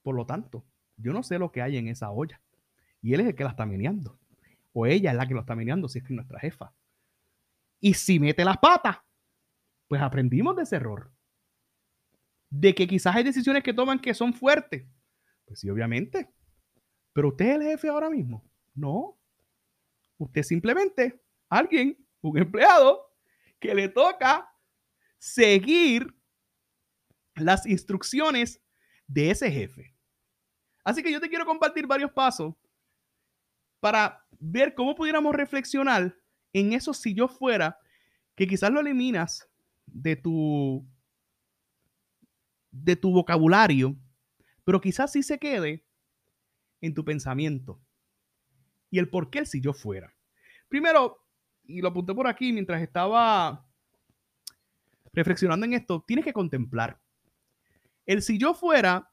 Por 0.00 0.14
lo 0.14 0.24
tanto, 0.24 0.64
yo 0.96 1.12
no 1.12 1.22
sé 1.22 1.38
lo 1.38 1.52
que 1.52 1.60
hay 1.60 1.76
en 1.76 1.88
esa 1.88 2.10
olla. 2.12 2.40
Y 3.02 3.12
él 3.12 3.20
es 3.20 3.26
el 3.26 3.34
que 3.34 3.44
la 3.44 3.50
está 3.50 3.66
meneando. 3.66 4.18
O 4.72 4.86
ella 4.86 5.10
es 5.10 5.16
la 5.18 5.28
que 5.28 5.34
lo 5.34 5.40
está 5.40 5.54
meneando, 5.54 5.86
si 5.86 5.98
es 5.98 6.04
que 6.04 6.14
es 6.14 6.16
nuestra 6.16 6.40
jefa. 6.40 6.72
Y 7.80 7.94
si 7.94 8.20
mete 8.20 8.44
las 8.44 8.58
patas, 8.58 8.98
pues 9.88 10.02
aprendimos 10.02 10.54
de 10.56 10.62
ese 10.62 10.76
error. 10.76 11.12
De 12.50 12.74
que 12.74 12.86
quizás 12.86 13.16
hay 13.16 13.24
decisiones 13.24 13.62
que 13.62 13.72
toman 13.72 13.98
que 13.98 14.14
son 14.14 14.34
fuertes. 14.34 14.86
Pues 15.46 15.60
sí, 15.60 15.70
obviamente. 15.70 16.32
Pero 17.12 17.28
usted 17.28 17.46
es 17.46 17.56
el 17.56 17.62
jefe 17.62 17.88
ahora 17.88 18.10
mismo. 18.10 18.48
No. 18.74 19.18
Usted 20.18 20.42
simplemente, 20.42 21.20
alguien, 21.48 22.06
un 22.20 22.38
empleado, 22.38 23.10
que 23.58 23.74
le 23.74 23.88
toca 23.88 24.48
seguir 25.18 26.14
las 27.34 27.66
instrucciones 27.66 28.62
de 29.06 29.30
ese 29.30 29.50
jefe. 29.50 29.94
Así 30.84 31.02
que 31.02 31.12
yo 31.12 31.20
te 31.20 31.28
quiero 31.28 31.46
compartir 31.46 31.86
varios 31.86 32.12
pasos 32.12 32.54
para 33.80 34.24
ver 34.38 34.74
cómo 34.74 34.94
pudiéramos 34.94 35.34
reflexionar 35.34 36.16
en 36.52 36.72
eso 36.72 36.94
si 36.94 37.14
yo 37.14 37.28
fuera, 37.28 37.78
que 38.34 38.46
quizás 38.46 38.70
lo 38.70 38.80
eliminas 38.80 39.48
de 39.86 40.16
tu 40.16 40.86
de 42.70 42.96
tu 42.96 43.12
vocabulario, 43.12 43.96
pero 44.64 44.80
quizás 44.80 45.12
sí 45.12 45.22
se 45.22 45.38
quede 45.38 45.84
en 46.80 46.94
tu 46.94 47.04
pensamiento. 47.04 47.80
Y 48.90 48.98
el 48.98 49.08
por 49.08 49.30
qué 49.30 49.40
el 49.40 49.46
si 49.46 49.60
yo 49.60 49.72
fuera. 49.72 50.14
Primero, 50.68 51.26
y 51.64 51.80
lo 51.80 51.88
apunté 51.88 52.14
por 52.14 52.26
aquí 52.26 52.52
mientras 52.52 52.80
estaba 52.82 53.66
reflexionando 55.12 55.66
en 55.66 55.74
esto, 55.74 56.04
tienes 56.06 56.24
que 56.24 56.32
contemplar. 56.32 57.00
El 58.06 58.22
si 58.22 58.38
yo 58.38 58.54
fuera, 58.54 59.12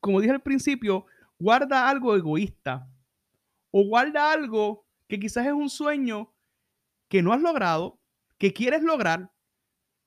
como 0.00 0.20
dije 0.20 0.32
al 0.32 0.42
principio, 0.42 1.06
guarda 1.38 1.88
algo 1.88 2.16
egoísta 2.16 2.88
o 3.70 3.86
guarda 3.86 4.32
algo 4.32 4.86
que 5.08 5.20
quizás 5.20 5.46
es 5.46 5.52
un 5.52 5.68
sueño 5.68 6.33
que 7.14 7.22
no 7.22 7.32
has 7.32 7.40
logrado, 7.40 8.00
que 8.38 8.52
quieres 8.52 8.82
lograr, 8.82 9.32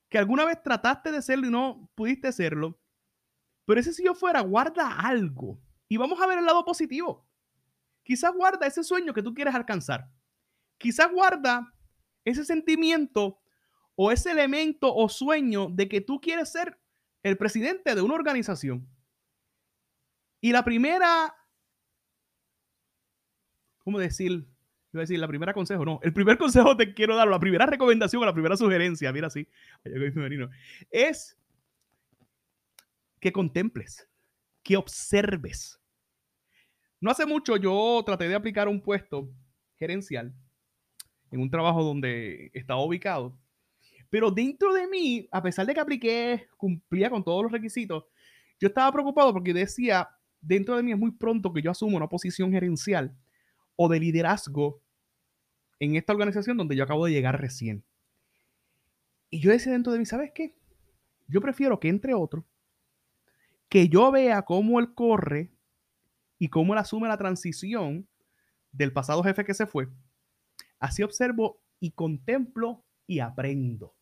que 0.10 0.18
alguna 0.18 0.44
vez 0.44 0.62
trataste 0.62 1.10
de 1.10 1.20
hacerlo 1.20 1.48
y 1.48 1.50
no 1.50 1.90
pudiste 1.96 2.28
hacerlo. 2.28 2.82
Pero 3.64 3.80
ese 3.80 3.94
si 3.94 4.04
yo 4.04 4.14
fuera, 4.14 4.42
guarda 4.42 4.92
algo. 5.00 5.58
Y 5.88 5.96
vamos 5.96 6.20
a 6.20 6.28
ver 6.28 6.40
el 6.40 6.46
lado 6.46 6.66
positivo. 6.66 7.26
Quizás 8.04 8.34
guarda 8.34 8.68
ese 8.68 8.84
sueño 8.84 9.14
que 9.14 9.24
tú 9.24 9.34
quieres 9.34 9.56
alcanzar. 9.56 10.12
Quizás 10.78 11.10
guarda 11.10 11.74
ese 12.26 12.44
sentimiento 12.44 13.40
o 13.96 14.12
ese 14.12 14.32
elemento 14.32 14.94
o 14.94 15.08
sueño 15.08 15.70
de 15.70 15.88
que 15.88 16.02
tú 16.02 16.20
quieres 16.20 16.52
ser 16.52 16.78
el 17.24 17.38
presidente 17.38 17.96
de 17.96 18.02
una 18.02 18.16
organización. 18.16 18.86
Y 20.42 20.52
la 20.52 20.66
primera, 20.66 21.34
¿cómo 23.78 23.98
decir? 23.98 24.46
Iba 24.98 25.04
decir, 25.04 25.20
la 25.20 25.28
primera 25.28 25.54
consejo, 25.54 25.86
no, 25.86 26.00
el 26.02 26.12
primer 26.12 26.38
consejo 26.40 26.76
te 26.76 26.96
quiero 26.96 27.16
dar, 27.16 27.28
la 27.28 27.40
primera 27.40 27.68
recomendación 27.68 28.24
o 28.24 28.26
la 28.26 28.34
primera 28.34 28.58
sugerencia, 28.58 29.14
mira 29.14 29.28
así, 29.28 29.48
es 30.90 31.38
que 33.20 33.32
contemples, 33.32 34.10
que 34.64 34.76
observes. 34.76 35.80
No 37.00 37.12
hace 37.12 37.28
mucho 37.28 37.58
yo 37.58 38.02
traté 38.04 38.28
de 38.28 38.34
aplicar 38.34 38.68
un 38.68 38.82
puesto 38.82 39.30
gerencial 39.76 40.34
en 41.30 41.42
un 41.42 41.52
trabajo 41.52 41.84
donde 41.84 42.50
estaba 42.56 42.84
ubicado, 42.84 43.38
pero 44.10 44.32
dentro 44.32 44.74
de 44.74 44.88
mí, 44.88 45.28
a 45.32 45.44
pesar 45.44 45.68
de 45.68 45.76
que 45.76 45.80
apliqué, 45.80 46.48
cumplía 46.58 47.12
con 47.12 47.24
todos 47.24 47.44
los 47.44 47.52
requisitos, 47.52 48.06
yo 48.60 48.70
estaba 48.70 48.92
preocupado 48.92 49.32
porque 49.32 49.54
decía, 49.54 50.10
dentro 50.42 50.76
de 50.76 50.82
mí 50.82 50.92
es 50.92 50.98
muy 50.98 51.12
pronto 51.12 51.54
que 51.54 51.62
yo 51.62 51.70
asumo 51.70 51.98
una 51.98 52.10
posición 52.10 52.52
gerencial 52.52 53.16
o 53.76 53.88
de 53.88 54.00
liderazgo 54.00 54.82
en 55.80 55.96
esta 55.96 56.14
organización 56.14 56.58
donde 56.58 56.76
yo 56.76 56.84
acabo 56.84 57.06
de 57.06 57.12
llegar 57.12 57.40
recién. 57.40 57.84
Y 59.30 59.40
yo 59.40 59.52
decía 59.52 59.74
dentro 59.74 59.94
de 59.94 60.00
mí, 60.00 60.06
¿sabes 60.06 60.32
qué? 60.34 60.56
Yo 61.28 61.42
prefiero 61.42 61.80
que 61.80 61.90
entre 61.90 62.14
otro, 62.14 62.46
que 63.70 63.90
yo 63.90 64.12
vea 64.12 64.44
cómo 64.44 64.80
él 64.80 64.94
corre 64.94 65.52
y 66.40 66.50
cómo 66.50 66.74
él 66.74 66.80
asume 66.80 67.08
la 67.08 67.18
transición 67.18 68.08
del 68.72 68.94
pasado 68.94 69.24
jefe 69.24 69.44
que 69.44 69.54
se 69.54 69.66
fue. 69.66 69.90
Así 70.80 71.04
observo 71.04 71.62
y 71.80 71.92
contemplo 71.92 72.84
y 73.06 73.20
aprendo. 73.20 73.94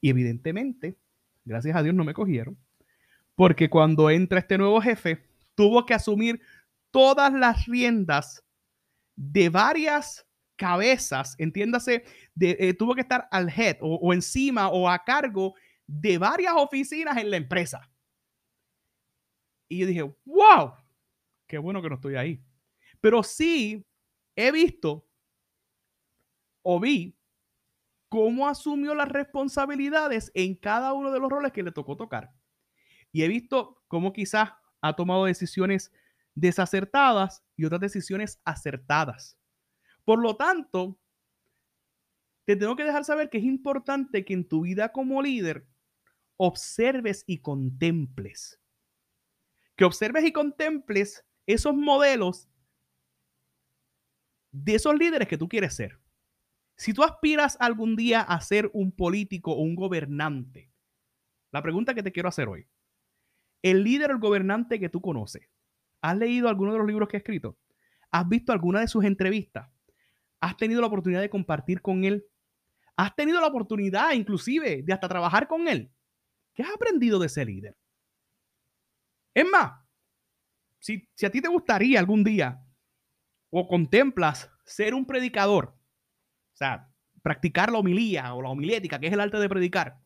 Y 0.00 0.10
evidentemente, 0.10 0.96
gracias 1.44 1.76
a 1.76 1.82
Dios 1.82 1.94
no 1.94 2.04
me 2.04 2.14
cogieron, 2.14 2.56
porque 3.34 3.68
cuando 3.68 4.10
entra 4.10 4.38
este 4.38 4.58
nuevo 4.58 4.80
jefe, 4.80 5.24
tuvo 5.54 5.86
que 5.86 5.94
asumir 5.94 6.40
todas 6.90 7.32
las 7.32 7.66
riendas 7.66 8.44
de 9.16 9.48
varias 9.48 10.25
cabezas, 10.56 11.34
entiéndase, 11.38 12.04
eh, 12.40 12.74
tuvo 12.74 12.94
que 12.94 13.02
estar 13.02 13.28
al 13.30 13.48
head 13.48 13.76
o, 13.80 13.96
o 13.96 14.12
encima 14.12 14.68
o 14.68 14.88
a 14.88 15.04
cargo 15.04 15.54
de 15.86 16.18
varias 16.18 16.54
oficinas 16.56 17.16
en 17.18 17.30
la 17.30 17.36
empresa. 17.36 17.90
Y 19.68 19.78
yo 19.78 19.86
dije, 19.86 20.02
wow, 20.24 20.74
qué 21.46 21.58
bueno 21.58 21.82
que 21.82 21.88
no 21.88 21.96
estoy 21.96 22.16
ahí. 22.16 22.42
Pero 23.00 23.22
sí 23.22 23.86
he 24.36 24.50
visto 24.52 25.06
o 26.62 26.80
vi 26.80 27.16
cómo 28.08 28.48
asumió 28.48 28.94
las 28.94 29.08
responsabilidades 29.08 30.30
en 30.34 30.54
cada 30.54 30.92
uno 30.92 31.12
de 31.12 31.20
los 31.20 31.30
roles 31.30 31.52
que 31.52 31.62
le 31.62 31.72
tocó 31.72 31.96
tocar. 31.96 32.32
Y 33.12 33.22
he 33.22 33.28
visto 33.28 33.82
cómo 33.88 34.12
quizás 34.12 34.50
ha 34.80 34.96
tomado 34.96 35.24
decisiones 35.24 35.92
desacertadas 36.34 37.44
y 37.56 37.64
otras 37.64 37.80
decisiones 37.80 38.40
acertadas. 38.44 39.38
Por 40.06 40.22
lo 40.22 40.36
tanto, 40.36 40.96
te 42.44 42.54
tengo 42.54 42.76
que 42.76 42.84
dejar 42.84 43.04
saber 43.04 43.28
que 43.28 43.38
es 43.38 43.44
importante 43.44 44.24
que 44.24 44.34
en 44.34 44.46
tu 44.48 44.60
vida 44.60 44.92
como 44.92 45.20
líder 45.20 45.66
observes 46.36 47.24
y 47.26 47.38
contemples. 47.38 48.60
Que 49.74 49.84
observes 49.84 50.24
y 50.24 50.32
contemples 50.32 51.26
esos 51.44 51.74
modelos 51.74 52.48
de 54.52 54.76
esos 54.76 54.94
líderes 54.96 55.26
que 55.26 55.38
tú 55.38 55.48
quieres 55.48 55.74
ser. 55.74 55.98
Si 56.76 56.94
tú 56.94 57.02
aspiras 57.02 57.56
algún 57.58 57.96
día 57.96 58.20
a 58.20 58.40
ser 58.40 58.70
un 58.74 58.92
político 58.92 59.54
o 59.54 59.62
un 59.62 59.74
gobernante, 59.74 60.70
la 61.50 61.62
pregunta 61.62 61.94
que 61.94 62.04
te 62.04 62.12
quiero 62.12 62.28
hacer 62.28 62.46
hoy, 62.46 62.68
el 63.60 63.82
líder 63.82 64.10
o 64.10 64.14
el 64.14 64.20
gobernante 64.20 64.78
que 64.78 64.88
tú 64.88 65.00
conoces, 65.00 65.48
¿has 66.00 66.16
leído 66.16 66.48
alguno 66.48 66.74
de 66.74 66.78
los 66.78 66.86
libros 66.86 67.08
que 67.08 67.16
ha 67.16 67.18
escrito? 67.18 67.58
¿Has 68.12 68.28
visto 68.28 68.52
alguna 68.52 68.78
de 68.78 68.86
sus 68.86 69.04
entrevistas? 69.04 69.68
¿Has 70.40 70.56
tenido 70.56 70.80
la 70.80 70.86
oportunidad 70.86 71.20
de 71.20 71.30
compartir 71.30 71.80
con 71.80 72.04
él? 72.04 72.26
¿Has 72.96 73.14
tenido 73.14 73.40
la 73.40 73.46
oportunidad 73.46 74.12
inclusive 74.12 74.82
de 74.82 74.92
hasta 74.92 75.08
trabajar 75.08 75.48
con 75.48 75.68
él? 75.68 75.90
¿Qué 76.54 76.62
has 76.62 76.70
aprendido 76.74 77.18
de 77.18 77.26
ese 77.26 77.44
líder? 77.44 77.76
Es 79.34 79.44
más, 79.46 79.82
si, 80.78 81.08
si 81.14 81.26
a 81.26 81.30
ti 81.30 81.40
te 81.40 81.48
gustaría 81.48 81.98
algún 81.98 82.24
día 82.24 82.62
o 83.50 83.68
contemplas 83.68 84.50
ser 84.64 84.94
un 84.94 85.06
predicador, 85.06 85.74
o 86.54 86.56
sea, 86.56 86.90
practicar 87.22 87.72
la 87.72 87.78
homilía 87.78 88.32
o 88.34 88.40
la 88.40 88.50
homilética, 88.50 88.98
que 88.98 89.08
es 89.08 89.12
el 89.12 89.20
arte 89.20 89.38
de 89.38 89.48
predicar. 89.48 89.98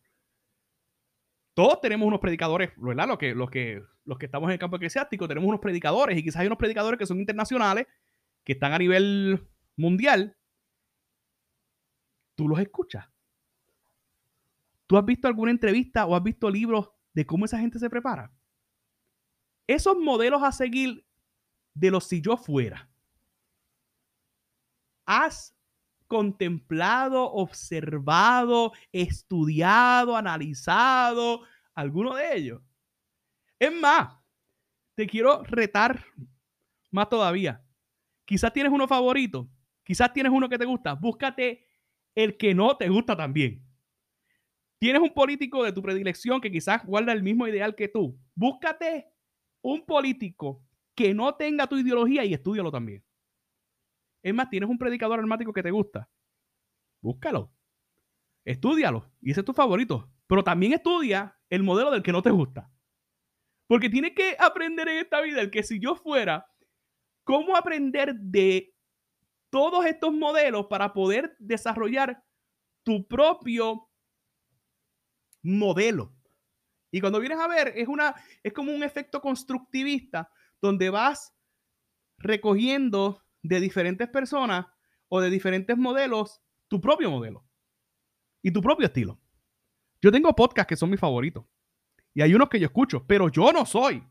Todos 1.55 1.81
tenemos 1.81 2.07
unos 2.07 2.21
predicadores, 2.21 2.71
¿verdad? 2.77 3.09
Los 3.09 3.19
que, 3.19 3.35
los 3.35 3.51
que, 3.51 3.83
los 4.05 4.19
que 4.19 4.27
estamos 4.27 4.49
en 4.49 4.55
el 4.55 4.59
campo 4.59 4.77
eclesiástico, 4.77 5.29
tenemos 5.29 5.47
unos 5.47 5.61
predicadores 5.61 6.17
y 6.17 6.23
quizás 6.23 6.41
hay 6.41 6.47
unos 6.47 6.59
predicadores 6.59 6.99
que 6.99 7.07
son 7.07 7.21
internacionales, 7.21 7.87
que 8.43 8.55
están 8.55 8.73
a 8.73 8.79
nivel 8.79 9.47
mundial. 9.77 10.37
Tú 12.35 12.49
los 12.49 12.59
escuchas. 12.59 13.07
¿Tú 14.87 14.97
has 14.97 15.05
visto 15.05 15.29
alguna 15.29 15.51
entrevista 15.51 16.07
o 16.07 16.17
has 16.17 16.23
visto 16.23 16.51
libros 16.51 16.91
de 17.13 17.27
cómo 17.27 17.45
esa 17.45 17.59
gente 17.59 17.79
se 17.79 17.91
prepara? 17.91 18.33
Esos 19.67 19.97
modelos 19.97 20.43
a 20.43 20.51
seguir 20.51 21.07
de 21.75 21.91
los 21.91 22.05
si 22.05 22.21
yo 22.21 22.37
fuera. 22.37 22.91
¿Has 25.07 25.55
contemplado, 26.11 27.31
observado, 27.31 28.73
estudiado, 28.91 30.17
analizado 30.17 31.43
alguno 31.73 32.17
de 32.17 32.37
ellos. 32.37 32.63
Es 33.61 33.73
más, 33.73 34.19
te 34.97 35.07
quiero 35.07 35.45
retar 35.45 36.05
más 36.91 37.09
todavía. 37.09 37.65
Quizás 38.25 38.53
tienes 38.53 38.73
uno 38.73 38.89
favorito, 38.89 39.49
quizás 39.91 40.13
tienes 40.13 40.31
uno 40.31 40.49
que 40.49 40.57
te 40.57 40.67
gusta, 40.67 40.95
búscate 40.95 41.67
el 42.15 42.37
que 42.37 42.55
no 42.55 42.77
te 42.77 42.89
gusta 42.89 43.17
también. 43.17 43.67
Tienes 44.79 45.03
un 45.03 45.13
político 45.13 45.65
de 45.65 45.73
tu 45.73 45.83
predilección 45.83 46.41
que 46.41 46.49
quizás 46.49 46.87
guarda 46.87 47.13
el 47.13 47.25
mismo 47.25 47.49
ideal 47.49 47.75
que 47.75 47.89
tú. 47.89 48.17
Búscate 48.37 49.09
un 49.63 49.85
político 49.85 50.65
que 50.95 51.13
no 51.13 51.35
tenga 51.35 51.67
tu 51.67 51.77
ideología 51.77 52.25
y 52.25 52.33
estudialo 52.33 52.71
también. 52.71 53.05
Es 54.23 54.33
más, 54.33 54.49
tienes 54.49 54.71
un 54.71 54.79
predicador 54.79 55.19
armático 55.19 55.53
que 55.53 55.65
te 55.65 55.73
gusta. 55.73 56.09
Búscalo. 57.01 57.53
Estúdialo. 58.45 59.11
Y 59.21 59.33
ese 59.33 59.41
es 59.41 59.45
tu 59.45 59.53
favorito. 59.53 60.09
Pero 60.29 60.45
también 60.45 60.73
estudia 60.73 61.37
el 61.49 61.65
modelo 61.65 61.91
del 61.91 62.05
que 62.05 62.13
no 62.13 62.23
te 62.23 62.31
gusta. 62.31 62.71
Porque 63.67 63.91
tienes 63.91 64.13
que 64.15 64.37
aprender 64.39 64.89
en 64.89 64.99
esta 64.99 65.21
vida 65.21 65.41
el 65.41 65.51
que 65.51 65.65
si 65.65 65.81
yo 65.81 65.97
fuera, 65.97 66.47
cómo 67.25 67.57
aprender 67.57 68.15
de 68.15 68.73
todos 69.51 69.85
estos 69.85 70.13
modelos 70.13 70.67
para 70.67 70.93
poder 70.93 71.37
desarrollar 71.39 72.25
tu 72.83 73.07
propio 73.07 73.89
modelo. 75.43 76.15
Y 76.91 77.01
cuando 77.01 77.21
vienes 77.21 77.39
a 77.39 77.49
ver, 77.49 77.73
es, 77.77 77.89
una, 77.89 78.15
es 78.43 78.53
como 78.53 78.73
un 78.73 78.83
efecto 78.83 79.21
constructivista 79.21 80.31
donde 80.61 80.91
vas 80.91 81.35
recogiendo 82.19 83.23
de 83.43 83.61
diferentes 83.61 84.09
personas 84.09 84.67
o 85.09 85.21
de 85.21 85.31
diferentes 85.31 85.77
modelos 85.77 86.43
tu 86.69 86.81
propio 86.81 87.11
modelo 87.11 87.45
y 88.43 88.53
tu 88.53 88.61
propio 88.61 88.87
estilo. 88.87 89.21
Yo 90.01 90.13
tengo 90.13 90.35
podcasts 90.35 90.69
que 90.69 90.77
son 90.77 90.91
mis 90.91 91.01
favoritos 91.01 91.45
y 92.15 92.23
hay 92.23 92.35
unos 92.35 92.49
que 92.49 92.61
yo 92.61 92.67
escucho, 92.67 93.07
pero 93.07 93.29
yo 93.29 93.53
no 93.53 93.65
soy. 93.67 94.03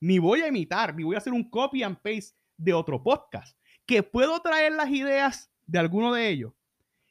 Ni 0.00 0.18
voy 0.18 0.42
a 0.42 0.48
imitar, 0.48 0.94
ni 0.94 1.02
voy 1.02 1.14
a 1.14 1.18
hacer 1.18 1.32
un 1.32 1.48
copy 1.50 1.82
and 1.82 1.96
paste 1.96 2.36
de 2.56 2.72
otro 2.72 3.02
podcast. 3.02 3.57
Que 3.88 4.04
puedo 4.04 4.40
traer 4.40 4.72
las 4.72 4.90
ideas 4.90 5.50
de 5.66 5.78
alguno 5.78 6.12
de 6.12 6.28
ellos. 6.28 6.52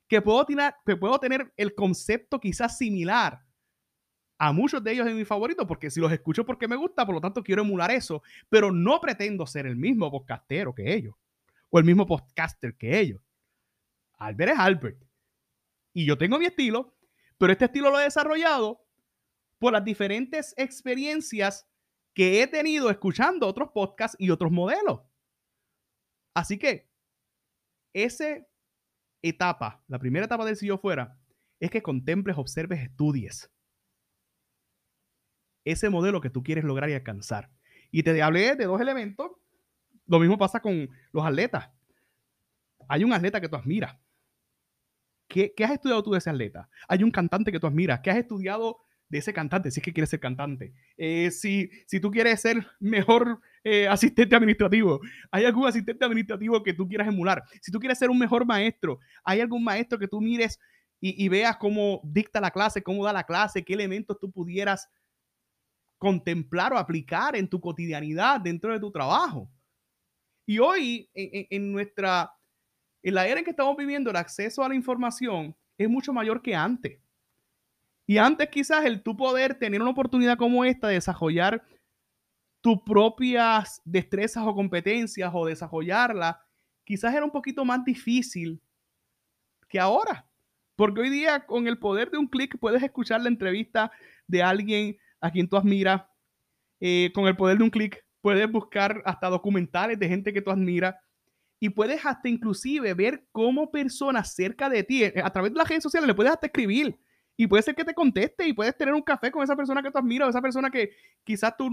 Que 0.08 0.22
puedo, 0.22 0.46
puedo 1.00 1.20
tener 1.20 1.52
el 1.58 1.76
concepto 1.76 2.40
quizás 2.40 2.78
similar 2.78 3.42
a 4.38 4.54
muchos 4.54 4.84
de 4.84 4.92
ellos 4.92 5.08
en 5.08 5.18
mi 5.18 5.26
favorito, 5.26 5.66
porque 5.66 5.90
si 5.90 6.00
los 6.00 6.12
escucho 6.12 6.46
porque 6.46 6.68
me 6.68 6.76
gusta, 6.76 7.06
por 7.06 7.16
lo 7.16 7.22
tanto 7.22 7.44
quiero 7.44 7.64
emular 7.64 7.90
eso, 7.90 8.22
pero 8.50 8.72
no 8.72 9.02
pretendo 9.02 9.48
ser 9.48 9.66
el 9.66 9.76
mismo 9.76 10.12
podcastero 10.12 10.76
que 10.76 10.94
ellos, 10.94 11.16
o 11.72 11.80
el 11.80 11.86
mismo 11.86 12.06
podcaster 12.06 12.76
que 12.78 13.00
ellos. 13.00 13.22
Albert 14.20 14.54
es 14.54 14.60
Albert. 14.60 15.04
Y 15.94 16.06
yo 16.06 16.18
tengo 16.18 16.38
mi 16.38 16.46
estilo, 16.46 16.96
pero 17.40 17.52
este 17.52 17.66
estilo 17.66 17.90
lo 17.90 18.00
he 18.00 18.04
desarrollado 18.04 18.86
por 19.58 19.74
las 19.74 19.84
diferentes 19.84 20.54
experiencias 20.56 21.68
que 22.14 22.42
he 22.42 22.48
tenido 22.48 22.90
escuchando 22.90 23.48
otros 23.48 23.70
podcasts 23.74 24.16
y 24.20 24.30
otros 24.30 24.52
modelos. 24.52 25.02
Así 26.38 26.60
que 26.60 26.88
esa 27.94 28.46
etapa, 29.24 29.84
la 29.88 29.98
primera 29.98 30.27
etapa 30.27 30.46
del 30.46 30.56
si 30.56 30.67
yo 30.67 30.77
fuera, 30.77 31.20
es 31.60 31.72
que 31.72 31.82
contemples, 31.82 32.38
observes, 32.38 32.79
estudies 32.79 33.51
ese 35.65 35.89
modelo 35.89 36.22
que 36.22 36.29
tú 36.29 36.44
quieres 36.44 36.63
lograr 36.63 36.91
y 36.91 36.94
alcanzar. 36.94 37.50
Y 37.89 38.03
te 38.03 38.22
hablé 38.22 38.56
de 38.56 38.65
dos 38.65 38.79
elementos. 38.79 39.32
Lo 40.06 40.20
mismo 40.20 40.38
pasa 40.38 40.60
con 40.60 40.91
los 41.12 41.25
atletas. 41.25 41.72
Hay 42.88 43.03
un 43.03 43.13
atleta 43.13 43.41
que 43.41 43.50
tú 43.50 43.56
admiras. 43.56 43.98
¿Qué, 45.27 45.56
¿Qué 45.58 45.65
has 45.65 45.72
estudiado 45.72 46.03
tú 46.03 46.12
de 46.12 46.20
ese 46.20 46.29
atleta? 46.29 46.70
Hay 46.88 47.01
un 47.01 47.10
cantante 47.10 47.51
que 47.51 47.60
tú 47.60 47.65
admiras. 47.65 48.01
¿Qué 48.01 48.12
has 48.12 48.17
estudiado 48.17 48.77
de 49.10 49.17
ese 49.20 49.34
cantante, 49.34 49.72
si 49.72 49.79
es 49.79 49.84
que 49.84 49.94
quieres 49.94 50.10
ser 50.10 50.20
cantante. 50.20 50.74
Eh, 50.98 51.32
si, 51.32 51.72
si 51.86 52.00
tú 52.00 52.12
quieres 52.12 52.41
ser 52.41 52.67
mejor 52.79 53.41
eh, 53.70 53.86
asistente 53.86 54.34
administrativo, 54.34 55.02
¿hay 55.30 55.44
algún 55.44 55.68
asistente 55.68 56.06
administrativo 56.06 56.64
que 56.64 56.74
tú 56.74 56.88
quieras 56.88 57.06
emular? 57.06 57.44
Si 57.62 57.70
tú 57.70 57.80
quieres 57.80 58.00
ser 58.00 58.10
un 58.10 58.18
mejor 58.18 58.46
maestro, 58.46 58.98
¿hay 59.26 59.42
algún 59.42 59.62
maestro 59.62 60.00
que 60.00 60.08
tú 60.08 60.22
mires 60.22 60.58
y, 61.02 61.28
veas 61.28 61.58
cómo 61.58 62.00
dicta 62.06 62.40
la 62.40 62.50
clase, 62.50 62.82
cómo 62.82 63.04
da 63.04 63.12
la 63.12 63.26
clase, 63.26 63.66
qué 63.66 63.74
elementos 63.74 64.18
tú 64.22 64.32
pudieras 64.32 64.90
contemplar 65.98 66.72
o 66.72 66.78
aplicar 66.78 67.36
en 67.36 67.50
tu 67.50 67.60
cotidianidad 67.60 68.40
dentro 68.40 68.72
de 68.72 68.80
tu 68.80 68.90
trabajo? 68.90 69.50
Y 70.46 70.60
hoy, 70.60 71.10
en, 71.14 71.70
nuestra, 71.70 72.32
en 73.04 73.16
la 73.16 73.28
era 73.28 73.40
en 73.40 73.44
que 73.44 73.52
estamos 73.52 73.76
viviendo, 73.76 74.12
el 74.12 74.16
acceso 74.16 74.64
a 74.64 74.70
la 74.70 74.76
información 74.76 75.54
es 75.78 75.90
mucho 75.90 76.14
mayor 76.14 76.42
que 76.42 76.56
antes. 76.56 77.02
Y 78.06 78.18
antes 78.18 78.48
quizás 78.48 78.86
el 78.86 79.04
tu 79.04 79.18
poder 79.18 79.56
tener 79.56 79.82
una 79.82 79.92
oportunidad 79.92 80.38
como 80.38 80.64
esta 80.64 80.88
de 80.88 80.94
desarrollar 80.94 81.62
tus 82.68 82.84
propias 82.84 83.82
destrezas 83.86 84.44
o 84.46 84.54
competencias 84.54 85.32
o 85.34 85.46
desarrollarlas, 85.46 86.36
quizás 86.84 87.16
era 87.16 87.24
un 87.24 87.32
poquito 87.32 87.64
más 87.64 87.86
difícil 87.86 88.62
que 89.70 89.80
ahora. 89.80 90.30
Porque 90.76 91.00
hoy 91.00 91.10
día 91.10 91.46
con 91.46 91.66
el 91.66 91.80
poder 91.80 92.12
de 92.12 92.18
un 92.18 92.28
clic 92.28 92.60
puedes 92.60 92.84
escuchar 92.84 93.22
la 93.22 93.30
entrevista 93.30 93.90
de 94.28 94.44
alguien 94.44 94.98
a 95.22 95.32
quien 95.32 95.48
tú 95.48 95.56
admiras. 95.56 96.04
Eh, 96.82 97.10
con 97.16 97.28
el 97.28 97.38
poder 97.38 97.58
de 97.58 97.64
un 97.64 97.70
clic 97.70 98.06
puedes 98.20 98.52
buscar 98.52 99.02
hasta 99.06 99.30
documentales 99.30 99.98
de 99.98 100.10
gente 100.10 100.34
que 100.34 100.42
tú 100.42 100.52
admiras. 100.52 100.96
Y 101.62 101.70
puedes 101.70 102.06
hasta 102.06 102.28
inclusive 102.28 102.94
ver 102.96 103.30
cómo 103.32 103.72
personas 103.72 104.36
cerca 104.36 104.70
de 104.70 104.84
ti, 104.84 105.06
a 105.06 105.30
través 105.30 105.54
de 105.54 105.58
las 105.58 105.70
redes 105.70 105.84
sociales, 105.84 106.06
le 106.06 106.14
puedes 106.14 106.34
hasta 106.34 106.48
escribir 106.48 107.00
y 107.38 107.48
puede 107.48 107.64
ser 107.64 107.76
que 107.76 107.86
te 107.86 107.94
conteste 107.94 108.46
y 108.46 108.52
puedes 108.52 108.76
tener 108.76 108.94
un 108.94 109.04
café 109.04 109.32
con 109.32 109.42
esa 109.42 109.56
persona 109.56 109.82
que 109.82 109.90
tú 109.90 110.00
admiras, 110.00 110.28
esa 110.28 110.42
persona 110.42 110.70
que 110.70 110.92
quizás 111.24 111.56
tú 111.56 111.70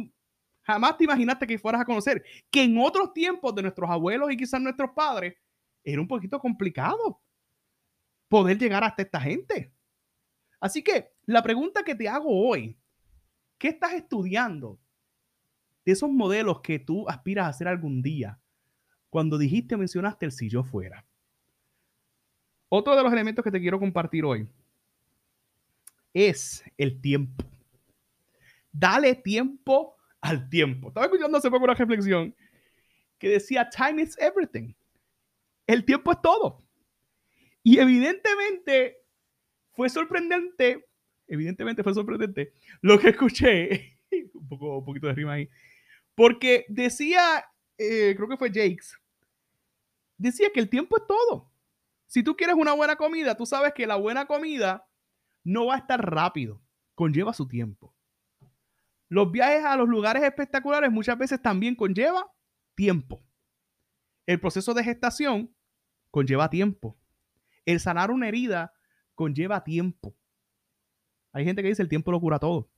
jamás 0.64 0.96
te 0.96 1.04
imaginaste 1.04 1.46
que 1.46 1.58
fueras 1.58 1.82
a 1.82 1.84
conocer, 1.84 2.24
que 2.50 2.62
en 2.62 2.76
otros 2.78 3.12
tiempos 3.12 3.54
de 3.54 3.62
nuestros 3.62 3.88
abuelos 3.88 4.32
y 4.32 4.36
quizás 4.36 4.60
nuestros 4.60 4.90
padres 4.90 5.36
era 5.84 6.00
un 6.00 6.08
poquito 6.08 6.40
complicado 6.40 7.20
poder 8.28 8.58
llegar 8.58 8.82
hasta 8.82 9.02
esta 9.02 9.20
gente. 9.20 9.72
Así 10.58 10.82
que 10.82 11.12
la 11.26 11.42
pregunta 11.42 11.82
que 11.82 11.94
te 11.94 12.08
hago 12.08 12.48
hoy, 12.48 12.76
¿qué 13.58 13.68
estás 13.68 13.92
estudiando 13.92 14.78
de 15.84 15.92
esos 15.92 16.10
modelos 16.10 16.60
que 16.62 16.78
tú 16.78 17.08
aspiras 17.08 17.46
a 17.46 17.50
hacer 17.50 17.68
algún 17.68 18.02
día? 18.02 18.40
Cuando 19.10 19.38
dijiste, 19.38 19.76
mencionaste 19.76 20.26
el 20.26 20.32
si 20.32 20.48
yo 20.48 20.64
fuera. 20.64 21.06
Otro 22.70 22.96
de 22.96 23.02
los 23.02 23.12
elementos 23.12 23.44
que 23.44 23.50
te 23.50 23.60
quiero 23.60 23.78
compartir 23.78 24.24
hoy 24.24 24.48
es 26.14 26.64
el 26.78 27.00
tiempo. 27.00 27.44
Dale 28.72 29.14
tiempo 29.14 29.96
al 30.24 30.48
tiempo. 30.48 30.88
Estaba 30.88 31.04
escuchando 31.04 31.36
hace 31.36 31.50
poco 31.50 31.64
una 31.64 31.74
reflexión 31.74 32.34
que 33.18 33.28
decía, 33.28 33.68
time 33.68 34.02
is 34.02 34.16
everything. 34.18 34.72
El 35.66 35.84
tiempo 35.84 36.12
es 36.12 36.22
todo. 36.22 36.64
Y 37.62 37.78
evidentemente 37.78 39.02
fue 39.72 39.90
sorprendente, 39.90 40.86
evidentemente 41.26 41.82
fue 41.82 41.92
sorprendente 41.92 42.54
lo 42.80 42.98
que 42.98 43.10
escuché, 43.10 43.98
un, 44.32 44.48
poco, 44.48 44.78
un 44.78 44.84
poquito 44.84 45.08
de 45.08 45.12
rima 45.12 45.34
ahí, 45.34 45.50
porque 46.14 46.64
decía, 46.68 47.44
eh, 47.76 48.14
creo 48.16 48.28
que 48.28 48.38
fue 48.38 48.48
Jakes, 48.48 48.98
decía 50.16 50.48
que 50.54 50.60
el 50.60 50.70
tiempo 50.70 50.96
es 50.96 51.06
todo. 51.06 51.50
Si 52.06 52.22
tú 52.22 52.34
quieres 52.34 52.56
una 52.56 52.72
buena 52.72 52.96
comida, 52.96 53.36
tú 53.36 53.44
sabes 53.44 53.74
que 53.74 53.86
la 53.86 53.96
buena 53.96 54.26
comida 54.26 54.88
no 55.42 55.66
va 55.66 55.74
a 55.74 55.78
estar 55.78 56.00
rápido, 56.00 56.62
conlleva 56.94 57.34
su 57.34 57.46
tiempo. 57.46 57.93
Los 59.08 59.30
viajes 59.30 59.64
a 59.64 59.76
los 59.76 59.88
lugares 59.88 60.22
espectaculares 60.22 60.90
muchas 60.90 61.18
veces 61.18 61.40
también 61.40 61.74
conlleva 61.74 62.32
tiempo. 62.74 63.22
El 64.26 64.40
proceso 64.40 64.72
de 64.74 64.84
gestación 64.84 65.54
conlleva 66.10 66.48
tiempo. 66.48 66.98
El 67.64 67.80
sanar 67.80 68.10
una 68.10 68.28
herida 68.28 68.72
conlleva 69.14 69.62
tiempo. 69.62 70.16
Hay 71.32 71.44
gente 71.44 71.62
que 71.62 71.68
dice 71.68 71.82
el 71.82 71.88
tiempo 71.88 72.12
lo 72.12 72.20
cura 72.20 72.38
todo. 72.38 72.70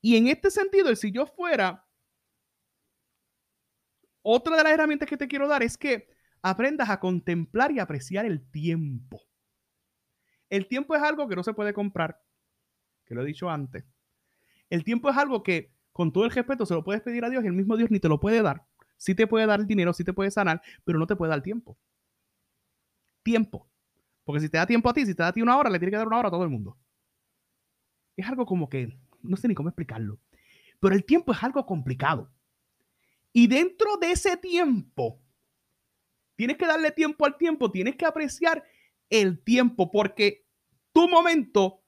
Y 0.00 0.16
en 0.16 0.28
este 0.28 0.50
sentido, 0.50 0.94
si 0.94 1.10
yo 1.10 1.26
fuera, 1.26 1.86
otra 4.22 4.56
de 4.56 4.62
las 4.62 4.72
herramientas 4.72 5.08
que 5.08 5.16
te 5.16 5.26
quiero 5.26 5.48
dar 5.48 5.62
es 5.62 5.76
que 5.76 6.08
aprendas 6.42 6.88
a 6.88 7.00
contemplar 7.00 7.72
y 7.72 7.80
apreciar 7.80 8.24
el 8.24 8.48
tiempo. 8.50 9.20
El 10.48 10.68
tiempo 10.68 10.94
es 10.94 11.02
algo 11.02 11.28
que 11.28 11.36
no 11.36 11.42
se 11.42 11.52
puede 11.52 11.72
comprar, 11.72 12.22
que 13.04 13.14
lo 13.14 13.22
he 13.22 13.26
dicho 13.26 13.50
antes. 13.50 13.84
El 14.70 14.84
tiempo 14.84 15.10
es 15.10 15.16
algo 15.16 15.42
que, 15.42 15.72
con 15.92 16.12
todo 16.12 16.24
el 16.24 16.30
respeto, 16.30 16.66
se 16.66 16.74
lo 16.74 16.84
puedes 16.84 17.02
pedir 17.02 17.24
a 17.24 17.30
Dios 17.30 17.44
y 17.44 17.46
el 17.46 17.52
mismo 17.52 17.76
Dios 17.76 17.90
ni 17.90 18.00
te 18.00 18.08
lo 18.08 18.20
puede 18.20 18.42
dar. 18.42 18.66
Sí 18.96 19.14
te 19.14 19.26
puede 19.26 19.46
dar 19.46 19.60
el 19.60 19.66
dinero, 19.66 19.92
sí 19.92 20.04
te 20.04 20.12
puede 20.12 20.30
sanar, 20.30 20.60
pero 20.84 20.98
no 20.98 21.06
te 21.06 21.16
puede 21.16 21.30
dar 21.30 21.42
tiempo. 21.42 21.78
Tiempo. 23.22 23.68
Porque 24.24 24.40
si 24.40 24.48
te 24.48 24.58
da 24.58 24.66
tiempo 24.66 24.90
a 24.90 24.92
ti, 24.92 25.06
si 25.06 25.14
te 25.14 25.22
da 25.22 25.28
a 25.28 25.32
ti 25.32 25.40
una 25.40 25.56
hora, 25.56 25.70
le 25.70 25.78
tiene 25.78 25.90
que 25.90 25.96
dar 25.96 26.06
una 26.06 26.18
hora 26.18 26.28
a 26.28 26.30
todo 26.30 26.44
el 26.44 26.50
mundo. 26.50 26.76
Es 28.16 28.26
algo 28.26 28.44
como 28.44 28.68
que, 28.68 28.98
no 29.22 29.36
sé 29.36 29.48
ni 29.48 29.54
cómo 29.54 29.68
explicarlo, 29.68 30.18
pero 30.80 30.94
el 30.94 31.04
tiempo 31.04 31.32
es 31.32 31.42
algo 31.42 31.64
complicado. 31.64 32.30
Y 33.32 33.46
dentro 33.46 33.96
de 33.96 34.12
ese 34.12 34.36
tiempo, 34.36 35.22
tienes 36.34 36.56
que 36.56 36.66
darle 36.66 36.90
tiempo 36.90 37.24
al 37.26 37.36
tiempo, 37.36 37.70
tienes 37.70 37.96
que 37.96 38.06
apreciar 38.06 38.64
el 39.10 39.42
tiempo, 39.42 39.90
porque 39.90 40.44
tu 40.92 41.08
momento 41.08 41.82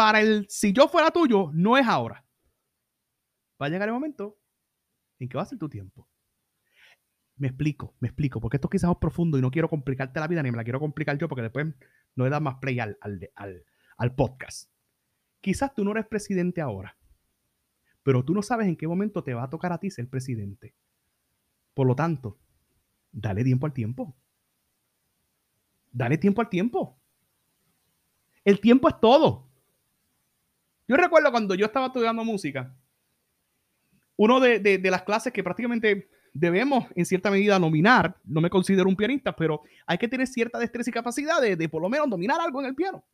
para 0.00 0.22
el 0.22 0.46
si 0.48 0.72
yo 0.72 0.88
fuera 0.88 1.10
tuyo 1.10 1.50
no 1.52 1.76
es 1.76 1.86
ahora. 1.86 2.24
Va 3.60 3.66
a 3.66 3.68
llegar 3.68 3.86
el 3.86 3.92
momento 3.92 4.40
en 5.18 5.28
que 5.28 5.36
va 5.36 5.42
a 5.42 5.46
ser 5.46 5.58
tu 5.58 5.68
tiempo. 5.68 6.08
Me 7.36 7.48
explico, 7.48 7.94
me 8.00 8.08
explico, 8.08 8.40
porque 8.40 8.56
esto 8.56 8.70
quizás 8.70 8.90
es 8.90 8.96
profundo 8.96 9.36
y 9.36 9.42
no 9.42 9.50
quiero 9.50 9.68
complicarte 9.68 10.18
la 10.18 10.26
vida 10.26 10.42
ni 10.42 10.50
me 10.50 10.56
la 10.56 10.64
quiero 10.64 10.80
complicar 10.80 11.18
yo 11.18 11.28
porque 11.28 11.42
después 11.42 11.66
no 12.16 12.24
le 12.24 12.30
da 12.30 12.40
más 12.40 12.54
play 12.62 12.80
al, 12.80 12.96
al, 13.02 13.66
al 13.98 14.14
podcast. 14.14 14.70
Quizás 15.42 15.74
tú 15.74 15.84
no 15.84 15.90
eres 15.90 16.06
presidente 16.06 16.62
ahora, 16.62 16.96
pero 18.02 18.24
tú 18.24 18.32
no 18.32 18.40
sabes 18.40 18.68
en 18.68 18.76
qué 18.76 18.88
momento 18.88 19.22
te 19.22 19.34
va 19.34 19.42
a 19.42 19.50
tocar 19.50 19.70
a 19.70 19.80
ti 19.80 19.90
ser 19.90 20.08
presidente. 20.08 20.74
Por 21.74 21.86
lo 21.86 21.94
tanto, 21.94 22.38
dale 23.12 23.44
tiempo 23.44 23.66
al 23.66 23.74
tiempo. 23.74 24.16
Dale 25.92 26.16
tiempo 26.16 26.40
al 26.40 26.48
tiempo. 26.48 26.98
El 28.46 28.60
tiempo 28.60 28.88
es 28.88 28.98
todo. 28.98 29.49
Yo 30.90 30.96
recuerdo 30.96 31.30
cuando 31.30 31.54
yo 31.54 31.66
estaba 31.66 31.86
estudiando 31.86 32.24
música, 32.24 32.74
uno 34.16 34.40
de, 34.40 34.80
las 34.82 35.04
clases 35.04 35.32
que 35.32 35.44
prácticamente 35.44 36.10
debemos 36.32 36.86
en 36.96 37.06
cierta 37.06 37.30
medida 37.30 37.60
nominar, 37.60 38.16
no 38.24 38.40
me 38.40 38.50
considero 38.50 38.88
un 38.88 38.96
pianista, 38.96 39.36
pero 39.36 39.62
hay 39.86 39.98
que 39.98 40.08
tener 40.08 40.26
cierta 40.26 40.58
destreza 40.58 40.90
y 40.90 40.92
capacidad 40.92 41.40
de, 41.40 41.54
de 41.54 41.68
por 41.68 41.80
lo 41.80 41.88
menos 41.88 42.10
dominar 42.10 42.40
algo 42.40 42.60
en 42.60 42.66
el 42.66 42.74
piano. 42.74 43.04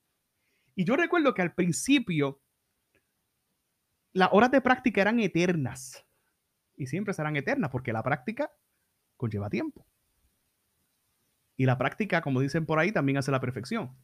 Y 0.75 0.87
yo 0.87 0.97
recuerdo 0.97 1.35
que 1.35 1.43
al 1.43 1.53
principio 1.53 2.41
las 4.15 4.31
horas 4.33 4.51
de 4.53 4.62
práctica 4.62 5.03
eran 5.03 5.21
eternas 5.21 6.03
y 6.79 6.87
siempre 6.87 7.12
serán 7.12 7.37
eternas 7.37 7.71
porque 7.71 7.93
la 7.93 8.03
práctica 8.03 8.51
conlleva 9.19 9.51
tiempo. 9.51 9.87
Y 11.59 11.67
la 11.67 11.77
práctica, 11.77 12.23
como 12.23 12.41
dicen 12.41 12.65
por 12.65 12.79
ahí, 12.79 12.91
también 12.91 13.19
hace 13.19 13.31
la 13.31 13.41
perfección. 13.43 13.95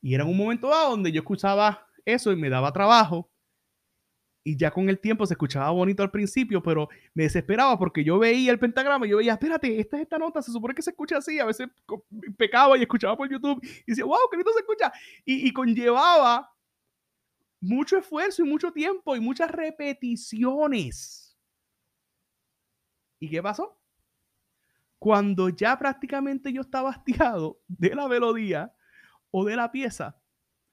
Y 0.00 0.14
era 0.14 0.24
un 0.24 0.36
momento 0.36 0.68
dado 0.68 0.90
donde 0.90 1.10
yo 1.10 1.22
escuchaba 1.22 1.87
eso 2.14 2.32
y 2.32 2.36
me 2.36 2.50
daba 2.50 2.72
trabajo. 2.72 3.30
Y 4.44 4.56
ya 4.56 4.70
con 4.70 4.88
el 4.88 4.98
tiempo 4.98 5.26
se 5.26 5.34
escuchaba 5.34 5.70
bonito 5.70 6.02
al 6.02 6.10
principio, 6.10 6.62
pero 6.62 6.88
me 7.12 7.24
desesperaba 7.24 7.78
porque 7.78 8.02
yo 8.02 8.18
veía 8.18 8.50
el 8.50 8.58
pentagrama 8.58 9.06
y 9.06 9.10
yo 9.10 9.18
veía, 9.18 9.34
espérate, 9.34 9.78
esta 9.78 9.96
es 9.96 10.02
esta 10.04 10.18
nota, 10.18 10.40
se 10.40 10.52
supone 10.52 10.74
que 10.74 10.82
se 10.82 10.90
escucha 10.90 11.18
así. 11.18 11.38
A 11.38 11.44
veces 11.44 11.68
pecaba 12.36 12.78
y 12.78 12.82
escuchaba 12.82 13.16
por 13.16 13.30
YouTube 13.30 13.60
y 13.62 13.90
decía, 13.90 14.04
wow, 14.04 14.18
qué 14.30 14.36
bonito 14.36 14.52
se 14.52 14.60
escucha. 14.60 14.92
Y, 15.24 15.48
y 15.48 15.52
conllevaba 15.52 16.50
mucho 17.60 17.98
esfuerzo 17.98 18.42
y 18.42 18.48
mucho 18.48 18.72
tiempo 18.72 19.16
y 19.16 19.20
muchas 19.20 19.50
repeticiones. 19.50 21.36
¿Y 23.20 23.28
qué 23.28 23.42
pasó? 23.42 23.78
cuando 24.98 25.48
ya 25.48 25.78
prácticamente 25.78 26.52
yo 26.52 26.62
estaba 26.62 26.90
hastiado 26.90 27.60
de 27.68 27.94
la 27.94 28.08
melodía 28.08 28.74
o 29.30 29.44
de 29.44 29.56
la 29.56 29.70
pieza, 29.70 30.20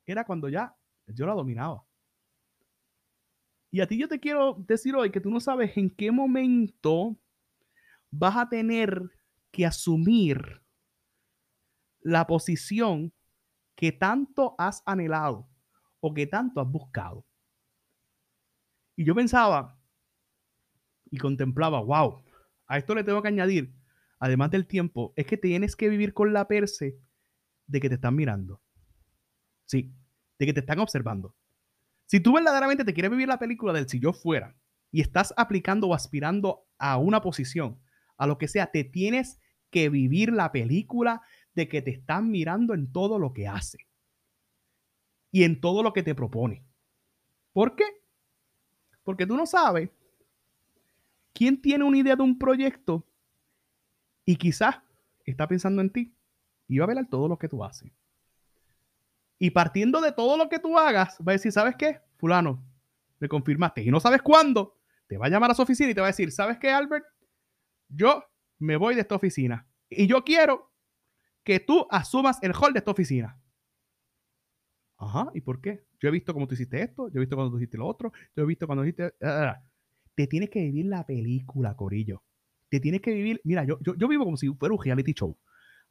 era 0.06 0.24
cuando 0.26 0.50
ya 0.50 0.76
yo 1.08 1.26
la 1.26 1.34
dominaba. 1.34 1.86
Y 3.72 3.82
a 3.82 3.88
ti 3.88 3.98
yo 3.98 4.08
te 4.08 4.20
quiero 4.20 4.54
decir 4.68 4.96
hoy 4.96 5.12
que 5.12 5.20
tú 5.20 5.30
no 5.30 5.40
sabes 5.40 5.76
en 5.78 5.90
qué 5.90 6.12
momento 6.12 7.20
vas 8.10 8.38
a 8.38 8.48
tener 8.48 9.02
que 9.52 9.66
asumir 9.66 10.62
la 12.00 12.26
posición 12.26 13.14
que 13.76 13.92
tanto 13.92 14.56
has 14.58 14.82
anhelado 14.86 15.50
o 16.00 16.14
que 16.14 16.28
tanto 16.28 16.62
has 16.62 16.68
buscado. 16.70 17.26
Y 18.96 19.04
yo 19.04 19.14
pensaba 19.14 19.78
y 21.12 21.18
contemplaba, 21.18 21.82
wow, 21.82 22.24
a 22.68 22.78
esto 22.78 22.96
le 22.96 23.04
tengo 23.04 23.22
que 23.22 23.28
añadir 23.28 23.76
además 24.20 24.52
del 24.52 24.66
tiempo, 24.66 25.14
es 25.16 25.26
que 25.26 25.38
tienes 25.38 25.76
que 25.76 25.90
vivir 25.90 26.14
con 26.14 26.34
la 26.34 26.48
perse 26.48 26.98
de 27.68 27.80
que 27.80 27.90
te 27.90 27.96
están 27.96 28.16
mirando. 28.16 28.62
Sí, 29.66 29.94
de 30.40 30.46
que 30.46 30.54
te 30.54 30.60
están 30.62 30.80
observando. 30.80 31.36
Si 32.06 32.20
tú 32.20 32.34
verdaderamente 32.34 32.86
te 32.86 32.94
quieres 32.94 33.12
vivir 33.12 33.28
la 33.28 33.40
película 33.40 33.74
del 33.74 33.90
si 33.90 34.00
yo 34.00 34.14
fuera 34.14 34.56
y 34.92 35.02
estás 35.02 35.34
aplicando 35.38 35.88
o 35.88 35.94
aspirando 35.94 36.68
a 36.78 36.98
una 36.98 37.22
posición, 37.22 37.80
a 38.18 38.28
lo 38.28 38.38
que 38.38 38.48
sea, 38.48 38.72
te 38.72 38.84
tienes 38.84 39.40
que 39.72 39.90
vivir 39.90 40.32
la 40.32 40.52
película 40.52 41.22
de 41.54 41.68
que 41.68 41.82
te 41.82 41.92
están 41.92 42.30
mirando 42.30 42.74
en 42.74 42.92
todo 42.92 43.20
lo 43.20 43.34
que 43.34 43.48
hace 43.48 43.80
y 45.32 45.44
en 45.44 45.60
todo 45.60 45.84
lo 45.84 45.94
que 45.94 46.04
te 46.04 46.16
propone. 46.16 46.64
¿Por 47.52 47.76
qué? 47.76 47.86
Porque 49.04 49.26
tú 49.26 49.36
no 49.36 49.46
sabes 49.46 49.90
quién 51.34 51.62
tiene 51.62 51.84
una 51.84 51.98
idea 51.98 52.16
de 52.16 52.24
un 52.24 52.38
proyecto 52.38 53.06
y 54.26 54.36
quizás 54.38 54.78
está 55.26 55.48
pensando 55.48 55.82
en 55.82 55.90
ti 55.90 56.16
y 56.68 56.78
va 56.78 56.86
a 56.86 56.88
ver 56.94 57.06
todo 57.08 57.28
lo 57.28 57.38
que 57.38 57.50
tú 57.50 57.64
haces. 57.64 57.92
Y 59.38 59.52
partiendo 59.52 60.02
de 60.02 60.12
todo 60.12 60.38
lo 60.38 60.50
que 60.50 60.60
tú 60.60 60.78
hagas, 60.78 61.18
va 61.20 61.32
a 61.32 61.34
decir, 61.34 61.52
¿sabes 61.52 61.76
qué? 61.78 62.00
Fulano, 62.18 62.64
me 63.20 63.28
confirmaste. 63.28 63.84
Y 63.84 63.92
no 63.92 64.00
sabes 64.00 64.22
cuándo, 64.22 64.78
te 65.08 65.18
va 65.18 65.28
a 65.28 65.30
llamar 65.30 65.52
a 65.52 65.56
su 65.56 65.62
oficina 65.62 65.92
y 65.92 65.94
te 65.94 66.02
va 66.02 66.08
a 66.08 66.12
decir, 66.12 66.32
¿sabes 66.32 66.58
qué, 66.58 66.70
Albert? 66.72 67.06
Yo 67.90 68.24
me 68.60 68.78
voy 68.78 68.96
de 68.96 69.02
esta 69.02 69.16
oficina. 69.16 69.68
Y 69.90 70.08
yo 70.08 70.24
quiero 70.24 70.72
que 71.44 71.60
tú 71.60 71.86
asumas 71.92 72.42
el 72.42 72.54
hall 72.54 72.74
de 72.74 72.80
esta 72.80 72.92
oficina. 72.92 73.40
Ajá, 74.98 75.30
¿y 75.34 75.42
por 75.42 75.62
qué? 75.62 75.86
Yo 76.00 76.10
he 76.10 76.12
visto 76.12 76.34
cómo 76.34 76.48
tú 76.48 76.56
hiciste 76.56 76.82
esto, 76.82 77.10
yo 77.10 77.18
he 77.18 77.20
visto 77.20 77.36
cuando 77.36 77.52
tú 77.52 77.58
hiciste 77.58 77.78
lo 77.78 77.88
otro, 77.88 78.14
yo 78.36 78.44
he 78.44 78.46
visto 78.46 78.66
cuando 78.66 78.84
hiciste... 78.84 79.04
Ah, 79.04 79.10
ah, 79.22 79.50
ah. 79.50 79.64
Te 80.16 80.28
tienes 80.28 80.50
que 80.50 80.62
vivir 80.62 80.86
la 80.86 81.06
película, 81.06 81.76
Corillo. 81.76 82.24
Te 82.70 82.80
tienes 82.80 83.02
que 83.02 83.14
vivir... 83.14 83.42
Mira, 83.44 83.66
yo, 83.66 83.78
yo, 83.82 83.96
yo 83.96 84.08
vivo 84.08 84.24
como 84.24 84.38
si 84.38 84.48
fuera 84.54 84.74
un 84.74 84.82
reality 84.82 85.14
show. 85.14 85.38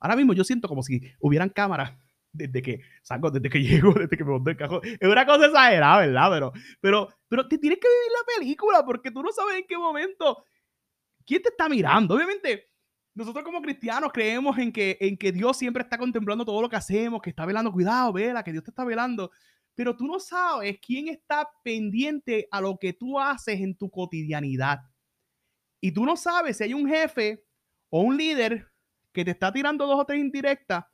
Ahora 0.00 0.16
mismo 0.16 0.32
yo 0.32 0.44
siento 0.44 0.66
como 0.66 0.82
si 0.82 1.02
hubieran 1.20 1.50
cámaras 1.50 1.92
desde 2.34 2.60
que 2.60 2.80
salgo, 3.02 3.30
desde 3.30 3.48
que 3.48 3.62
llego, 3.62 3.94
desde 3.94 4.16
que 4.16 4.24
me 4.24 4.32
monto 4.32 4.50
el 4.50 4.56
cajón. 4.56 4.80
Es 4.84 5.08
una 5.08 5.24
cosa 5.24 5.46
exagerada, 5.46 6.00
¿verdad? 6.00 6.30
Pero, 6.30 6.52
pero, 6.80 7.08
pero 7.28 7.48
te 7.48 7.58
tienes 7.58 7.78
que 7.78 7.88
vivir 7.88 8.12
la 8.12 8.38
película 8.38 8.84
porque 8.84 9.10
tú 9.10 9.22
no 9.22 9.32
sabes 9.32 9.56
en 9.56 9.66
qué 9.66 9.78
momento 9.78 10.44
quién 11.24 11.40
te 11.40 11.48
está 11.48 11.68
mirando. 11.68 12.14
Obviamente, 12.14 12.70
nosotros 13.14 13.44
como 13.44 13.62
cristianos 13.62 14.10
creemos 14.12 14.58
en 14.58 14.72
que, 14.72 14.98
en 15.00 15.16
que 15.16 15.32
Dios 15.32 15.56
siempre 15.56 15.82
está 15.84 15.96
contemplando 15.96 16.44
todo 16.44 16.60
lo 16.60 16.68
que 16.68 16.76
hacemos, 16.76 17.22
que 17.22 17.30
está 17.30 17.46
velando, 17.46 17.72
cuidado, 17.72 18.12
vela, 18.12 18.42
que 18.42 18.52
Dios 18.52 18.64
te 18.64 18.70
está 18.70 18.84
velando. 18.84 19.30
Pero 19.76 19.96
tú 19.96 20.06
no 20.06 20.18
sabes 20.20 20.78
quién 20.84 21.08
está 21.08 21.48
pendiente 21.62 22.48
a 22.50 22.60
lo 22.60 22.76
que 22.78 22.92
tú 22.92 23.18
haces 23.18 23.60
en 23.60 23.76
tu 23.76 23.90
cotidianidad. 23.90 24.80
Y 25.80 25.92
tú 25.92 26.04
no 26.04 26.16
sabes 26.16 26.56
si 26.56 26.64
hay 26.64 26.74
un 26.74 26.88
jefe 26.88 27.44
o 27.90 28.00
un 28.00 28.16
líder 28.16 28.68
que 29.12 29.24
te 29.24 29.30
está 29.30 29.52
tirando 29.52 29.86
dos 29.86 30.00
o 30.00 30.04
tres 30.04 30.20
indirectas 30.20 30.84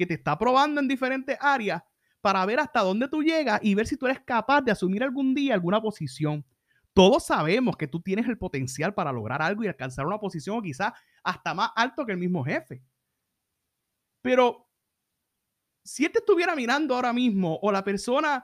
que 0.00 0.06
te 0.06 0.14
está 0.14 0.38
probando 0.38 0.80
en 0.80 0.88
diferentes 0.88 1.36
áreas 1.38 1.82
para 2.22 2.46
ver 2.46 2.58
hasta 2.58 2.80
dónde 2.80 3.06
tú 3.06 3.22
llegas 3.22 3.60
y 3.62 3.74
ver 3.74 3.86
si 3.86 3.98
tú 3.98 4.06
eres 4.06 4.20
capaz 4.20 4.62
de 4.62 4.72
asumir 4.72 5.02
algún 5.02 5.34
día 5.34 5.52
alguna 5.52 5.78
posición. 5.78 6.42
Todos 6.94 7.26
sabemos 7.26 7.76
que 7.76 7.86
tú 7.86 8.00
tienes 8.00 8.26
el 8.26 8.38
potencial 8.38 8.94
para 8.94 9.12
lograr 9.12 9.42
algo 9.42 9.62
y 9.62 9.68
alcanzar 9.68 10.06
una 10.06 10.18
posición 10.18 10.56
o 10.56 10.62
quizás 10.62 10.94
hasta 11.22 11.52
más 11.52 11.72
alto 11.76 12.06
que 12.06 12.12
el 12.12 12.18
mismo 12.18 12.42
jefe. 12.42 12.82
Pero 14.22 14.70
si 15.84 16.06
él 16.06 16.12
te 16.12 16.20
estuviera 16.20 16.56
mirando 16.56 16.94
ahora 16.94 17.12
mismo 17.12 17.58
o 17.60 17.70
la 17.70 17.84
persona 17.84 18.42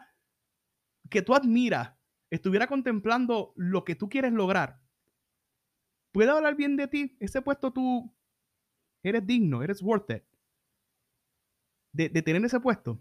que 1.09 1.23
tú 1.23 1.35
admiras 1.35 1.95
estuviera 2.29 2.67
contemplando 2.67 3.55
lo 3.57 3.83
que 3.83 3.95
tú 3.95 4.11
quieres 4.11 4.35
lograr, 4.35 4.79
puede 6.13 6.29
hablar 6.29 6.55
bien 6.55 6.77
de 6.77 6.87
ti. 6.87 7.17
Ese 7.19 7.41
puesto 7.41 7.73
tú 7.73 8.15
eres 9.03 9.27
digno, 9.27 9.63
eres 9.63 9.81
worth 9.81 10.11
it 10.11 10.36
de, 11.97 12.23
tener 12.23 12.45
ese 12.45 12.61
puesto. 12.61 12.99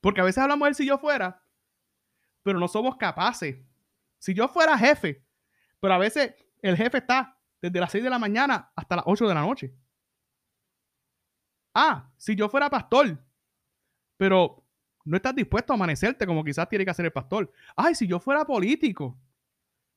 Porque 0.00 0.20
a 0.20 0.24
veces 0.24 0.42
hablamos 0.42 0.68
de 0.68 0.74
si 0.74 0.86
yo 0.86 0.98
fuera, 0.98 1.42
pero 2.42 2.58
no 2.58 2.68
somos 2.68 2.96
capaces. 2.96 3.56
Si 4.18 4.34
yo 4.34 4.48
fuera 4.48 4.76
jefe, 4.78 5.24
pero 5.80 5.94
a 5.94 5.98
veces 5.98 6.34
el 6.62 6.76
jefe 6.76 6.98
está 6.98 7.38
desde 7.60 7.80
las 7.80 7.92
6 7.92 8.04
de 8.04 8.10
la 8.10 8.18
mañana 8.18 8.72
hasta 8.74 8.96
las 8.96 9.04
8 9.06 9.28
de 9.28 9.34
la 9.34 9.42
noche. 9.42 9.74
Ah, 11.74 12.10
si 12.16 12.34
yo 12.34 12.48
fuera 12.48 12.68
pastor, 12.68 13.22
pero 14.16 14.64
no 15.04 15.16
estás 15.16 15.34
dispuesto 15.34 15.72
a 15.72 15.76
amanecerte 15.76 16.26
como 16.26 16.44
quizás 16.44 16.68
tiene 16.68 16.84
que 16.84 16.90
hacer 16.90 17.04
el 17.04 17.12
pastor. 17.12 17.52
Ay, 17.76 17.94
si 17.94 18.06
yo 18.06 18.18
fuera 18.18 18.44
político. 18.44 19.18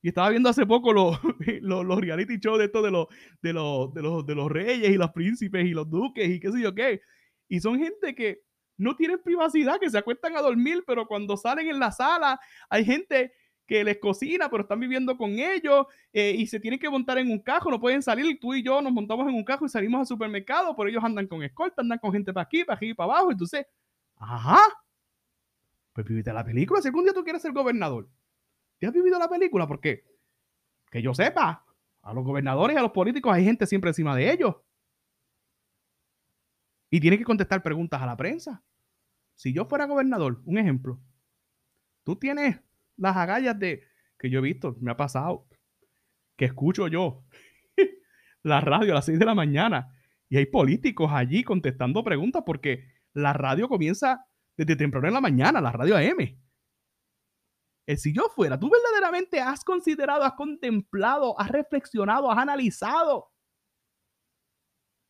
Y 0.00 0.08
estaba 0.08 0.30
viendo 0.30 0.48
hace 0.48 0.66
poco 0.66 0.92
los, 0.92 1.18
los, 1.60 2.00
reality 2.00 2.38
shows 2.38 2.58
de 2.58 2.64
esto 2.64 2.82
de 2.82 2.88
de, 2.88 3.52
los, 3.52 3.94
de, 3.94 4.02
los, 4.02 4.26
de 4.26 4.34
los 4.34 4.50
reyes 4.50 4.90
y 4.90 4.96
los 4.96 5.10
príncipes 5.12 5.64
y 5.64 5.70
los 5.70 5.88
duques 5.88 6.28
y 6.28 6.40
qué 6.40 6.50
sé 6.50 6.60
yo 6.60 6.74
qué. 6.74 7.02
Y 7.52 7.60
son 7.60 7.78
gente 7.78 8.14
que 8.14 8.40
no 8.78 8.96
tienen 8.96 9.20
privacidad, 9.22 9.78
que 9.78 9.90
se 9.90 9.98
acuestan 9.98 10.34
a 10.38 10.40
dormir, 10.40 10.84
pero 10.86 11.06
cuando 11.06 11.36
salen 11.36 11.68
en 11.68 11.78
la 11.78 11.92
sala 11.92 12.40
hay 12.70 12.82
gente 12.82 13.34
que 13.66 13.84
les 13.84 13.98
cocina, 13.98 14.48
pero 14.48 14.62
están 14.62 14.80
viviendo 14.80 15.18
con 15.18 15.32
ellos 15.32 15.84
eh, 16.14 16.34
y 16.34 16.46
se 16.46 16.58
tienen 16.60 16.80
que 16.80 16.88
montar 16.88 17.18
en 17.18 17.30
un 17.30 17.40
carro, 17.40 17.70
no 17.70 17.78
pueden 17.78 18.00
salir. 18.00 18.40
Tú 18.40 18.54
y 18.54 18.62
yo 18.62 18.80
nos 18.80 18.90
montamos 18.90 19.28
en 19.28 19.34
un 19.34 19.44
carro 19.44 19.66
y 19.66 19.68
salimos 19.68 20.00
al 20.00 20.06
supermercado, 20.06 20.74
pero 20.74 20.88
ellos 20.88 21.04
andan 21.04 21.26
con 21.26 21.42
escolta, 21.42 21.82
andan 21.82 21.98
con 21.98 22.10
gente 22.10 22.32
para 22.32 22.44
aquí, 22.44 22.64
para 22.64 22.76
aquí 22.78 22.88
y 22.88 22.94
para 22.94 23.12
abajo. 23.12 23.32
Entonces, 23.32 23.66
ajá, 24.16 24.62
pues 25.92 26.06
viviste 26.06 26.32
la 26.32 26.42
película. 26.42 26.80
Si 26.80 26.88
algún 26.88 27.04
día 27.04 27.12
tú 27.12 27.22
quieres 27.22 27.42
ser 27.42 27.52
gobernador, 27.52 28.08
¿te 28.78 28.86
has 28.86 28.94
vivido 28.94 29.18
la 29.18 29.28
película? 29.28 29.66
Porque, 29.66 30.06
que 30.90 31.02
yo 31.02 31.12
sepa, 31.12 31.66
a 32.00 32.14
los 32.14 32.24
gobernadores 32.24 32.74
y 32.74 32.78
a 32.78 32.82
los 32.82 32.92
políticos 32.92 33.30
hay 33.30 33.44
gente 33.44 33.66
siempre 33.66 33.90
encima 33.90 34.16
de 34.16 34.32
ellos. 34.32 34.56
Y 36.92 37.00
tiene 37.00 37.16
que 37.16 37.24
contestar 37.24 37.62
preguntas 37.62 38.02
a 38.02 38.06
la 38.06 38.18
prensa. 38.18 38.62
Si 39.34 39.54
yo 39.54 39.64
fuera 39.64 39.86
gobernador, 39.86 40.42
un 40.44 40.58
ejemplo, 40.58 41.00
tú 42.04 42.16
tienes 42.16 42.60
las 42.98 43.16
agallas 43.16 43.58
de 43.58 43.84
que 44.18 44.28
yo 44.28 44.40
he 44.40 44.42
visto, 44.42 44.76
me 44.78 44.90
ha 44.90 44.96
pasado, 44.98 45.48
que 46.36 46.44
escucho 46.44 46.88
yo 46.88 47.24
la 48.42 48.60
radio 48.60 48.92
a 48.92 48.96
las 48.96 49.06
6 49.06 49.18
de 49.18 49.24
la 49.24 49.34
mañana 49.34 49.88
y 50.28 50.36
hay 50.36 50.44
políticos 50.44 51.10
allí 51.10 51.42
contestando 51.42 52.04
preguntas 52.04 52.42
porque 52.44 52.84
la 53.14 53.32
radio 53.32 53.70
comienza 53.70 54.26
desde 54.54 54.76
temprano 54.76 55.08
en 55.08 55.14
la 55.14 55.22
mañana, 55.22 55.62
la 55.62 55.72
radio 55.72 55.96
AM. 55.96 56.38
El 57.86 57.96
si 57.96 58.12
yo 58.12 58.28
fuera, 58.34 58.60
tú 58.60 58.68
verdaderamente 58.68 59.40
has 59.40 59.64
considerado, 59.64 60.24
has 60.24 60.34
contemplado, 60.34 61.40
has 61.40 61.48
reflexionado, 61.48 62.30
has 62.30 62.38
analizado 62.38 63.31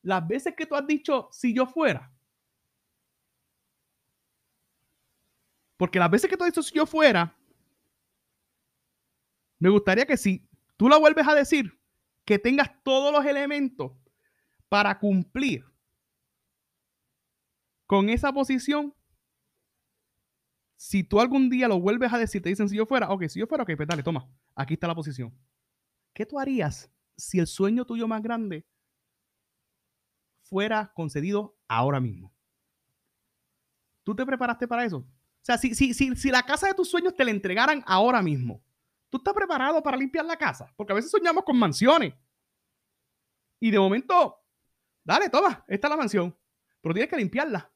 las 0.02 0.26
veces 0.26 0.54
que 0.54 0.66
tú 0.66 0.74
has 0.74 0.86
dicho 0.86 1.28
si 1.32 1.54
yo 1.54 1.66
fuera. 1.66 2.12
Porque 5.76 5.98
las 5.98 6.10
veces 6.10 6.28
que 6.28 6.36
tú 6.36 6.44
has 6.44 6.50
dicho 6.50 6.62
si 6.62 6.74
yo 6.74 6.86
fuera, 6.86 7.36
me 9.58 9.68
gustaría 9.68 10.06
que 10.06 10.16
si 10.16 10.48
tú 10.76 10.88
la 10.88 10.96
vuelves 10.98 11.26
a 11.26 11.34
decir, 11.34 11.78
que 12.24 12.38
tengas 12.38 12.70
todos 12.82 13.12
los 13.12 13.24
elementos 13.24 13.92
para 14.68 14.98
cumplir 14.98 15.64
con 17.86 18.08
esa 18.08 18.32
posición. 18.32 18.94
Si 20.76 21.04
tú 21.04 21.20
algún 21.20 21.48
día 21.50 21.68
lo 21.68 21.78
vuelves 21.80 22.12
a 22.12 22.18
decir, 22.18 22.42
te 22.42 22.48
dicen 22.48 22.68
si 22.68 22.76
yo 22.76 22.86
fuera, 22.86 23.10
ok, 23.10 23.28
si 23.28 23.38
yo 23.38 23.46
fuera, 23.46 23.64
ok, 23.64 23.72
pues 23.76 23.88
dale, 23.88 24.02
toma, 24.02 24.28
aquí 24.54 24.74
está 24.74 24.86
la 24.86 24.94
posición. 24.94 25.32
¿Qué 26.12 26.26
tú 26.26 26.38
harías 26.38 26.90
si 27.16 27.38
el 27.38 27.46
sueño 27.46 27.84
tuyo 27.84 28.08
más 28.08 28.22
grande 28.22 28.66
fuera 30.52 30.92
concedido 30.94 31.56
ahora 31.66 31.98
mismo. 31.98 32.30
¿Tú 34.02 34.14
te 34.14 34.26
preparaste 34.26 34.68
para 34.68 34.84
eso? 34.84 34.98
O 34.98 35.06
sea, 35.40 35.56
si, 35.56 35.74
si, 35.74 35.94
si, 35.94 36.14
si 36.14 36.30
la 36.30 36.42
casa 36.42 36.66
de 36.66 36.74
tus 36.74 36.90
sueños 36.90 37.16
te 37.16 37.24
la 37.24 37.30
entregaran 37.30 37.82
ahora 37.86 38.20
mismo, 38.20 38.62
¿tú 39.08 39.16
estás 39.16 39.32
preparado 39.32 39.82
para 39.82 39.96
limpiar 39.96 40.26
la 40.26 40.36
casa? 40.36 40.70
Porque 40.76 40.92
a 40.92 40.96
veces 40.96 41.10
soñamos 41.10 41.44
con 41.44 41.58
mansiones. 41.58 42.12
Y 43.60 43.70
de 43.70 43.78
momento, 43.78 44.44
dale, 45.02 45.30
toma, 45.30 45.64
esta 45.66 45.86
es 45.86 45.90
la 45.90 45.96
mansión. 45.96 46.36
Pero 46.82 46.92
tienes 46.92 47.08
que 47.08 47.16
limpiarla. 47.16 47.72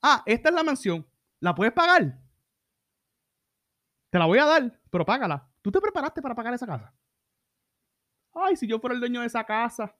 Ah, 0.00 0.22
esta 0.24 0.48
es 0.48 0.54
la 0.54 0.62
mansión. 0.62 1.06
¿La 1.40 1.54
puedes 1.54 1.74
pagar? 1.74 2.18
Te 4.08 4.18
la 4.18 4.24
voy 4.24 4.38
a 4.38 4.46
dar, 4.46 4.80
pero 4.88 5.04
págala. 5.04 5.46
¿Tú 5.60 5.70
te 5.70 5.82
preparaste 5.82 6.22
para 6.22 6.34
pagar 6.34 6.54
esa 6.54 6.66
casa? 6.66 6.94
Ay, 8.32 8.56
si 8.56 8.66
yo 8.66 8.80
fuera 8.80 8.94
el 8.94 9.00
dueño 9.00 9.20
de 9.20 9.26
esa 9.26 9.44
casa. 9.44 9.94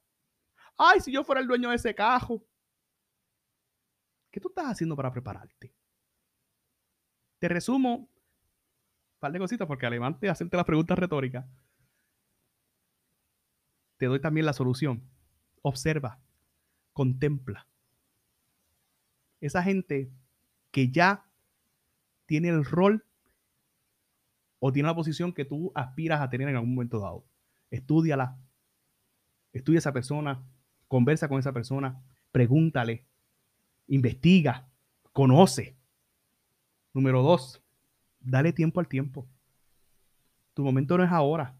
Ay, 0.82 0.98
si 1.00 1.12
yo 1.12 1.22
fuera 1.22 1.42
el 1.42 1.46
dueño 1.46 1.68
de 1.68 1.76
ese 1.76 1.94
cajo. 1.94 2.42
¿Qué 4.30 4.40
tú 4.40 4.48
estás 4.48 4.64
haciendo 4.64 4.96
para 4.96 5.12
prepararte? 5.12 5.74
Te 7.38 7.48
resumo 7.48 7.96
un 7.96 8.08
par 9.18 9.30
de 9.30 9.38
cositas 9.38 9.68
porque 9.68 9.84
además 9.84 10.18
de 10.18 10.30
hacerte 10.30 10.56
las 10.56 10.64
preguntas 10.64 10.98
retóricas, 10.98 11.44
te 13.98 14.06
doy 14.06 14.22
también 14.22 14.46
la 14.46 14.54
solución. 14.54 15.02
Observa, 15.60 16.18
contempla. 16.94 17.66
Esa 19.42 19.62
gente 19.62 20.10
que 20.70 20.90
ya 20.90 21.26
tiene 22.24 22.48
el 22.48 22.64
rol 22.64 23.04
o 24.60 24.72
tiene 24.72 24.88
la 24.88 24.94
posición 24.94 25.34
que 25.34 25.44
tú 25.44 25.72
aspiras 25.74 26.22
a 26.22 26.30
tener 26.30 26.48
en 26.48 26.56
algún 26.56 26.74
momento 26.74 27.00
dado. 27.00 27.26
Estúdiala. 27.70 28.38
Estudia 29.52 29.76
a 29.76 29.80
esa 29.80 29.92
persona, 29.92 30.42
conversa 30.90 31.29
con 31.29 31.38
esa 31.38 31.53
persona, 31.53 32.03
pregúntale, 32.33 33.07
investiga, 33.87 34.68
conoce. 35.12 35.76
Número 36.92 37.22
dos, 37.22 37.62
dale 38.18 38.53
tiempo 38.53 38.81
al 38.81 38.88
tiempo. 38.88 39.29
Tu 40.53 40.64
momento 40.64 40.98
no 40.98 41.05
es 41.05 41.12
ahora. 41.12 41.57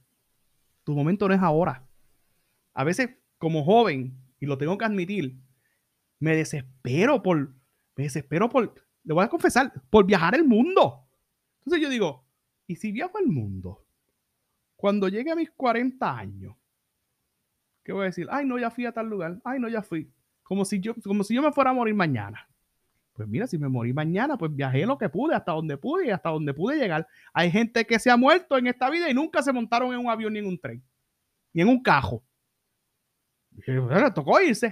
Tu 0.83 0.97
momento 0.97 1.29
no 1.29 1.35
es 1.35 1.41
ahora. 1.41 1.87
A 2.75 2.83
veces, 2.83 3.11
como 3.39 3.63
joven, 3.63 4.21
y 4.41 4.47
lo 4.47 4.59
tengo 4.59 4.77
que 4.77 4.85
admitir, 4.85 5.39
me 6.19 6.35
desespero 6.35 7.23
por, 7.23 7.55
me 7.95 8.03
desespero 8.03 8.49
por, 8.49 8.75
le 9.05 9.15
voy 9.15 9.25
a 9.25 9.29
confesar, 9.29 9.73
por 9.91 10.07
viajar 10.07 10.35
el 10.35 10.45
mundo. 10.45 11.07
Entonces 11.61 11.81
yo 11.81 11.89
digo, 11.89 12.27
¿y 12.67 12.75
si 12.75 12.91
viajo 12.91 13.17
el 13.21 13.29
mundo? 13.29 13.87
Cuando 14.75 15.07
llegue 15.07 15.31
a 15.31 15.37
mis 15.37 15.53
40 15.53 16.19
años, 16.19 16.57
¿qué 17.85 17.93
voy 17.93 18.03
a 18.03 18.07
decir? 18.07 18.27
Ay, 18.31 18.47
no, 18.47 18.59
ya 18.59 18.71
fui 18.71 18.87
a 18.87 18.93
tal 18.93 19.09
lugar. 19.09 19.41
Ay, 19.45 19.59
no, 19.59 19.69
ya 19.69 19.83
fui. 19.83 20.11
Como 20.43 20.65
si 20.65 20.81
yo, 20.81 20.95
como 20.97 21.23
si 21.23 21.35
yo 21.35 21.43
me 21.43 21.53
fuera 21.53 21.71
a 21.71 21.75
morir 21.75 21.95
mañana. 21.95 22.49
Pues 23.13 23.29
mira, 23.29 23.47
si 23.47 23.59
me 23.59 23.69
morí 23.69 23.93
mañana, 23.93 24.39
pues 24.39 24.55
viajé 24.55 24.87
lo 24.87 24.97
que 24.97 25.09
pude, 25.09 25.35
hasta 25.35 25.53
donde 25.53 25.77
pude 25.77 26.07
y 26.07 26.11
hasta 26.11 26.31
donde 26.31 26.55
pude 26.55 26.77
llegar. 26.77 27.07
Hay 27.33 27.51
gente 27.51 27.87
que 27.87 27.99
se 27.99 28.11
ha 28.11 28.17
muerto 28.17 28.57
en 28.57 28.67
esta 28.67 28.89
vida 28.89 29.11
y 29.11 29.15
nunca 29.15 29.43
se 29.43 29.53
montaron 29.53 29.93
en 29.93 30.01
un 30.01 30.09
avión 30.09 30.33
ni 30.33 30.39
en 30.39 30.47
un 30.47 30.59
tren, 30.59 30.83
ni 31.53 31.63
en 31.63 31.69
un 31.69 31.83
cajo. 31.83 32.25
Tocó 34.15 34.41
irse. 34.41 34.69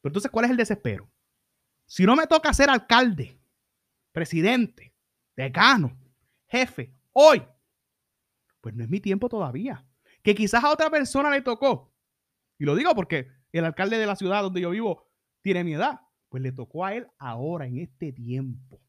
Pero 0.00 0.10
entonces, 0.10 0.30
¿cuál 0.30 0.44
es 0.44 0.50
el 0.50 0.56
desespero? 0.56 1.10
Si 1.86 2.04
no 2.04 2.14
me 2.14 2.26
toca 2.26 2.52
ser 2.52 2.68
alcalde, 2.68 3.40
presidente, 4.12 4.92
decano, 5.34 5.96
jefe, 6.48 6.92
hoy, 7.12 7.42
pues 8.60 8.74
no 8.74 8.84
es 8.84 8.90
mi 8.90 9.00
tiempo 9.00 9.28
todavía. 9.28 9.84
Que 10.26 10.34
quizás 10.34 10.64
a 10.64 10.72
otra 10.72 10.90
persona 10.90 11.30
le 11.30 11.40
tocó. 11.40 11.94
Y 12.58 12.64
lo 12.64 12.74
digo 12.74 12.92
porque 12.96 13.28
el 13.52 13.64
alcalde 13.64 13.96
de 13.96 14.06
la 14.06 14.16
ciudad 14.16 14.42
donde 14.42 14.60
yo 14.60 14.70
vivo 14.70 15.08
tiene 15.40 15.62
mi 15.62 15.74
edad. 15.74 16.00
Pues 16.28 16.42
le 16.42 16.50
tocó 16.50 16.84
a 16.84 16.96
él 16.96 17.06
ahora, 17.16 17.68
en 17.68 17.78
este 17.78 18.12
tiempo. 18.12 18.82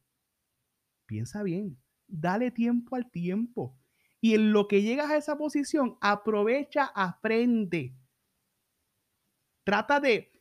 Piensa 1.05 1.43
bien, 1.43 1.79
dale 2.07 2.49
tiempo 2.49 2.95
al 2.95 3.11
tiempo. 3.11 3.77
Y 4.19 4.33
en 4.33 4.51
lo 4.51 4.67
que 4.67 4.81
llegas 4.81 5.11
a 5.11 5.17
esa 5.17 5.37
posición, 5.37 5.99
aprovecha, 6.01 6.85
aprende. 6.95 7.95
Trata 9.63 9.99
de, 9.99 10.31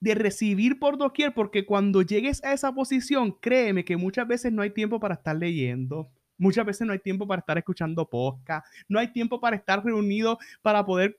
de 0.00 0.14
recibir 0.14 0.78
por 0.78 0.98
doquier, 0.98 1.32
porque 1.32 1.64
cuando 1.64 2.02
llegues 2.02 2.44
a 2.44 2.52
esa 2.52 2.74
posición, 2.74 3.32
créeme 3.40 3.86
que 3.86 3.96
muchas 3.96 4.28
veces 4.28 4.52
no 4.52 4.60
hay 4.60 4.74
tiempo 4.74 5.00
para 5.00 5.14
estar 5.14 5.36
leyendo. 5.36 6.12
Muchas 6.36 6.66
veces 6.66 6.86
no 6.86 6.92
hay 6.92 6.98
tiempo 6.98 7.26
para 7.26 7.40
estar 7.40 7.58
escuchando 7.58 8.08
podcast, 8.08 8.66
no 8.88 8.98
hay 8.98 9.12
tiempo 9.12 9.40
para 9.40 9.56
estar 9.56 9.84
reunido 9.84 10.38
para 10.62 10.84
poder 10.84 11.18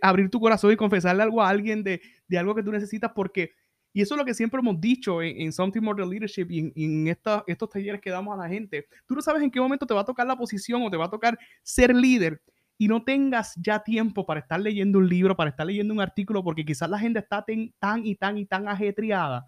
abrir 0.00 0.30
tu 0.30 0.40
corazón 0.40 0.72
y 0.72 0.76
confesarle 0.76 1.22
algo 1.22 1.42
a 1.42 1.48
alguien 1.48 1.82
de, 1.82 2.00
de 2.28 2.38
algo 2.38 2.54
que 2.54 2.62
tú 2.62 2.70
necesitas, 2.70 3.10
porque 3.14 3.52
y 3.92 4.00
eso 4.00 4.14
es 4.14 4.18
lo 4.18 4.24
que 4.24 4.34
siempre 4.34 4.60
hemos 4.60 4.80
dicho 4.80 5.20
en, 5.20 5.52
Something 5.52 5.82
More 5.82 6.00
Than 6.00 6.10
Leadership 6.10 6.46
y 6.50 6.72
en, 6.84 7.08
estos 7.08 7.70
talleres 7.70 8.00
que 8.00 8.10
damos 8.10 8.32
a 8.32 8.42
la 8.42 8.48
gente. 8.48 8.86
Tú 9.06 9.14
no 9.14 9.20
sabes 9.20 9.42
en 9.42 9.50
qué 9.50 9.60
momento 9.60 9.86
te 9.86 9.92
va 9.92 10.00
a 10.00 10.04
tocar 10.04 10.26
la 10.26 10.36
posición 10.36 10.82
o 10.82 10.90
te 10.90 10.96
va 10.96 11.06
a 11.06 11.10
tocar 11.10 11.38
ser 11.62 11.94
líder 11.94 12.40
y 12.78 12.88
no 12.88 13.04
tengas 13.04 13.54
ya 13.56 13.80
tiempo 13.80 14.24
para 14.24 14.40
estar 14.40 14.58
leyendo 14.60 14.98
un 14.98 15.08
libro, 15.08 15.36
para 15.36 15.50
estar 15.50 15.66
leyendo 15.66 15.92
un 15.92 16.00
artículo, 16.00 16.42
porque 16.42 16.64
quizás 16.64 16.88
la 16.88 16.98
gente 16.98 17.18
está 17.18 17.44
tan 17.78 18.06
y 18.06 18.16
tan 18.16 18.38
y 18.38 18.46
tan 18.46 18.66
ajetreada 18.66 19.46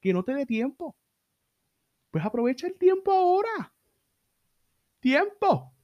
que 0.00 0.12
no 0.12 0.22
te 0.22 0.34
dé 0.34 0.46
tiempo. 0.46 0.96
Pues 2.10 2.24
aprovecha 2.24 2.66
el 2.66 2.78
tiempo 2.78 3.12
ahora. 3.12 3.71
Tiempo. 5.02 5.74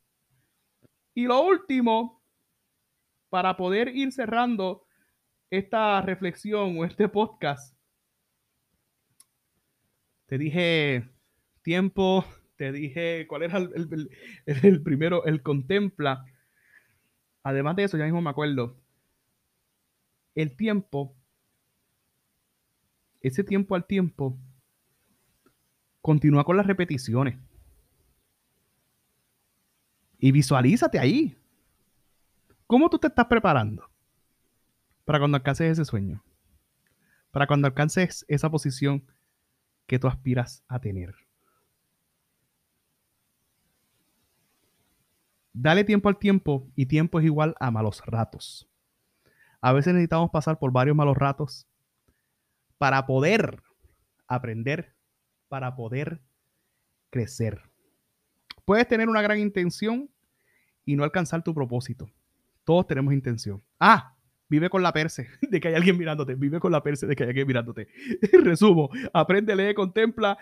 Y 1.13 1.27
lo 1.27 1.43
último, 1.43 2.23
para 3.29 3.57
poder 3.57 3.89
ir 3.89 4.13
cerrando 4.13 4.87
esta 5.51 6.01
reflexión 6.03 6.79
o 6.79 6.85
este 6.85 7.09
podcast, 7.09 7.77
te 10.27 10.39
dije 10.39 11.11
tiempo, 11.63 12.25
te 12.57 12.71
dije 12.71 13.27
cuál 13.27 13.43
era 13.43 13.59
el, 14.47 14.83
primero, 14.85 15.25
el 15.25 15.43
contempla. 15.43 16.25
Además 17.43 17.75
de 17.75 17.85
eso, 17.85 17.99
ya 17.99 18.05
mismo 18.05 18.23
me 18.23 18.31
acuerdo, 18.31 18.77
el 20.37 20.57
tiempo, 20.57 21.17
ese 23.21 23.43
tiempo 23.43 23.75
al 23.75 23.85
tiempo, 23.85 24.39
continúa 26.03 26.45
con 26.45 26.57
las 26.57 26.69
repeticiones. 26.69 27.48
Y 30.19 30.33
visualízate 30.33 30.99
ahí. 30.99 31.37
¿Cómo 32.67 32.91
tú 32.91 32.99
te 32.99 33.07
estás 33.07 33.27
preparando 33.27 33.89
para 35.05 35.19
cuando 35.19 35.37
alcances 35.37 35.73
ese 35.73 35.85
sueño? 35.85 36.23
Para 37.31 37.47
cuando 37.47 37.67
alcances 37.67 38.25
esa 38.29 38.51
posición 38.51 39.07
que 39.87 39.99
tú 39.99 40.07
aspiras 40.09 40.65
a 40.69 40.81
tener. 40.81 41.15
Dale 45.53 45.83
tiempo 45.85 46.09
al 46.09 46.19
tiempo 46.19 46.69
y 46.77 46.87
tiempo 46.87 47.19
es 47.19 47.25
igual 47.25 47.55
a 47.59 47.71
malos 47.71 48.03
ratos. 48.05 48.69
A 49.61 49.73
veces 49.73 49.95
necesitamos 49.95 50.31
pasar 50.31 50.59
por 50.59 50.73
varios 50.73 50.97
malos 50.97 51.17
ratos 51.17 51.67
para 52.77 53.07
poder 53.07 53.63
aprender, 54.29 54.95
para 55.49 55.75
poder 55.75 56.23
crecer. 57.11 57.63
Puedes 58.69 58.87
tener 58.87 59.09
una 59.09 59.23
gran 59.23 59.39
intención 59.39 60.11
y 60.85 60.95
no 60.95 61.03
alcanzar 61.03 61.43
tu 61.43 61.55
propósito. 61.55 62.13
Todos 62.65 62.87
tenemos 62.87 63.15
intención. 63.15 63.63
Ah, 63.81 64.15
Vive 64.47 64.69
con 64.69 64.83
la 64.83 64.93
perse 64.93 65.27
de 65.41 65.59
que 65.59 65.69
hay 65.69 65.75
alguien 65.75 65.97
mirándote. 65.97 66.35
Vive 66.35 66.61
con 66.61 66.71
la 66.71 66.83
perse 66.83 67.07
de 67.07 67.17
que 67.17 67.23
hay 67.23 67.31
alguien 67.31 67.47
mirándote. 67.47 67.89
Resumo. 68.45 68.91
Aprende, 69.15 69.57
lee, 69.57 69.73
contempla. 69.73 70.37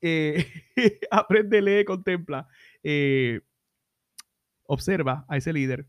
Eh, 0.00 0.44
aprende, 1.12 1.62
lee, 1.62 1.84
contempla. 1.84 2.48
Eh, 2.82 3.42
observa 4.66 5.24
a 5.28 5.36
ese 5.36 5.52
líder. 5.52 5.86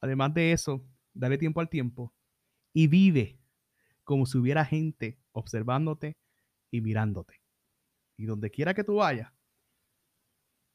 Además 0.00 0.34
de 0.34 0.52
eso, 0.52 0.86
dale 1.14 1.36
tiempo 1.36 1.58
al 1.58 1.68
tiempo 1.68 2.14
y 2.72 2.86
vive 2.86 3.40
como 4.04 4.26
si 4.26 4.38
hubiera 4.38 4.64
gente 4.64 5.18
observándote 5.32 6.16
y 6.70 6.80
mirándote. 6.80 7.40
Y 8.16 8.26
donde 8.26 8.52
quiera 8.52 8.72
que 8.72 8.84
tú 8.84 8.94
vayas, 8.98 9.32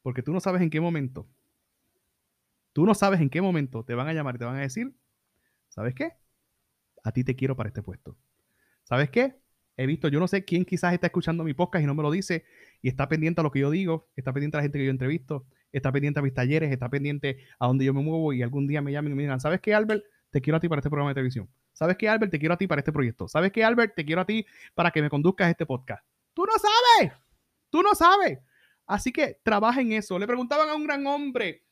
porque 0.02 0.22
tú 0.22 0.32
no 0.32 0.40
sabes 0.40 0.62
en 0.62 0.70
qué 0.70 0.80
momento, 0.80 1.28
tú 2.72 2.86
no 2.86 2.94
sabes 2.94 3.20
en 3.20 3.30
qué 3.30 3.40
momento 3.40 3.84
te 3.84 3.94
van 3.94 4.08
a 4.08 4.12
llamar 4.12 4.36
y 4.36 4.38
te 4.38 4.44
van 4.44 4.56
a 4.56 4.60
decir, 4.60 4.94
¿sabes 5.68 5.94
qué? 5.94 6.12
A 7.04 7.12
ti 7.12 7.24
te 7.24 7.36
quiero 7.36 7.56
para 7.56 7.68
este 7.68 7.82
puesto. 7.82 8.16
¿Sabes 8.84 9.10
qué? 9.10 9.36
He 9.76 9.86
visto, 9.86 10.08
yo 10.08 10.18
no 10.18 10.26
sé 10.26 10.44
quién 10.44 10.64
quizás 10.64 10.92
está 10.92 11.06
escuchando 11.06 11.44
mi 11.44 11.54
podcast 11.54 11.84
y 11.84 11.86
no 11.86 11.94
me 11.94 12.02
lo 12.02 12.10
dice 12.10 12.44
y 12.82 12.88
está 12.88 13.08
pendiente 13.08 13.40
a 13.40 13.44
lo 13.44 13.52
que 13.52 13.60
yo 13.60 13.70
digo, 13.70 14.08
está 14.16 14.32
pendiente 14.32 14.56
a 14.56 14.58
la 14.58 14.62
gente 14.62 14.78
que 14.78 14.84
yo 14.84 14.90
entrevisto, 14.90 15.46
está 15.72 15.92
pendiente 15.92 16.18
a 16.18 16.22
mis 16.22 16.34
talleres, 16.34 16.72
está 16.72 16.88
pendiente 16.88 17.38
a 17.58 17.66
donde 17.66 17.84
yo 17.84 17.94
me 17.94 18.02
muevo 18.02 18.32
y 18.32 18.42
algún 18.42 18.66
día 18.66 18.82
me 18.82 18.90
llamen 18.90 19.12
y 19.12 19.16
me 19.16 19.22
digan, 19.22 19.40
¿sabes 19.40 19.60
qué, 19.60 19.74
Albert? 19.74 20.04
Te 20.30 20.40
quiero 20.40 20.56
a 20.56 20.60
ti 20.60 20.68
para 20.68 20.80
este 20.80 20.90
programa 20.90 21.10
de 21.10 21.14
televisión. 21.14 21.48
¿Sabes 21.72 21.96
qué, 21.96 22.08
Albert? 22.08 22.32
Te 22.32 22.38
quiero 22.40 22.54
a 22.54 22.58
ti 22.58 22.66
para 22.66 22.80
este 22.80 22.92
proyecto. 22.92 23.28
¿Sabes 23.28 23.52
qué, 23.52 23.62
Albert? 23.62 23.94
Te 23.94 24.04
quiero 24.04 24.20
a 24.20 24.24
ti 24.24 24.44
para 24.74 24.90
que 24.90 25.00
me 25.00 25.08
conduzcas 25.08 25.48
este 25.48 25.64
podcast. 25.64 26.04
Tú 26.34 26.44
no 26.44 26.52
sabes. 26.58 27.12
Tú 27.70 27.82
no 27.82 27.94
sabes. 27.94 28.40
Así 28.88 29.12
que 29.12 29.38
trabaja 29.44 29.80
en 29.80 29.92
eso. 29.92 30.18
Le 30.18 30.26
preguntaban 30.26 30.68
a 30.68 30.74
un 30.74 30.82
gran 30.82 31.06
hombre, 31.06 31.62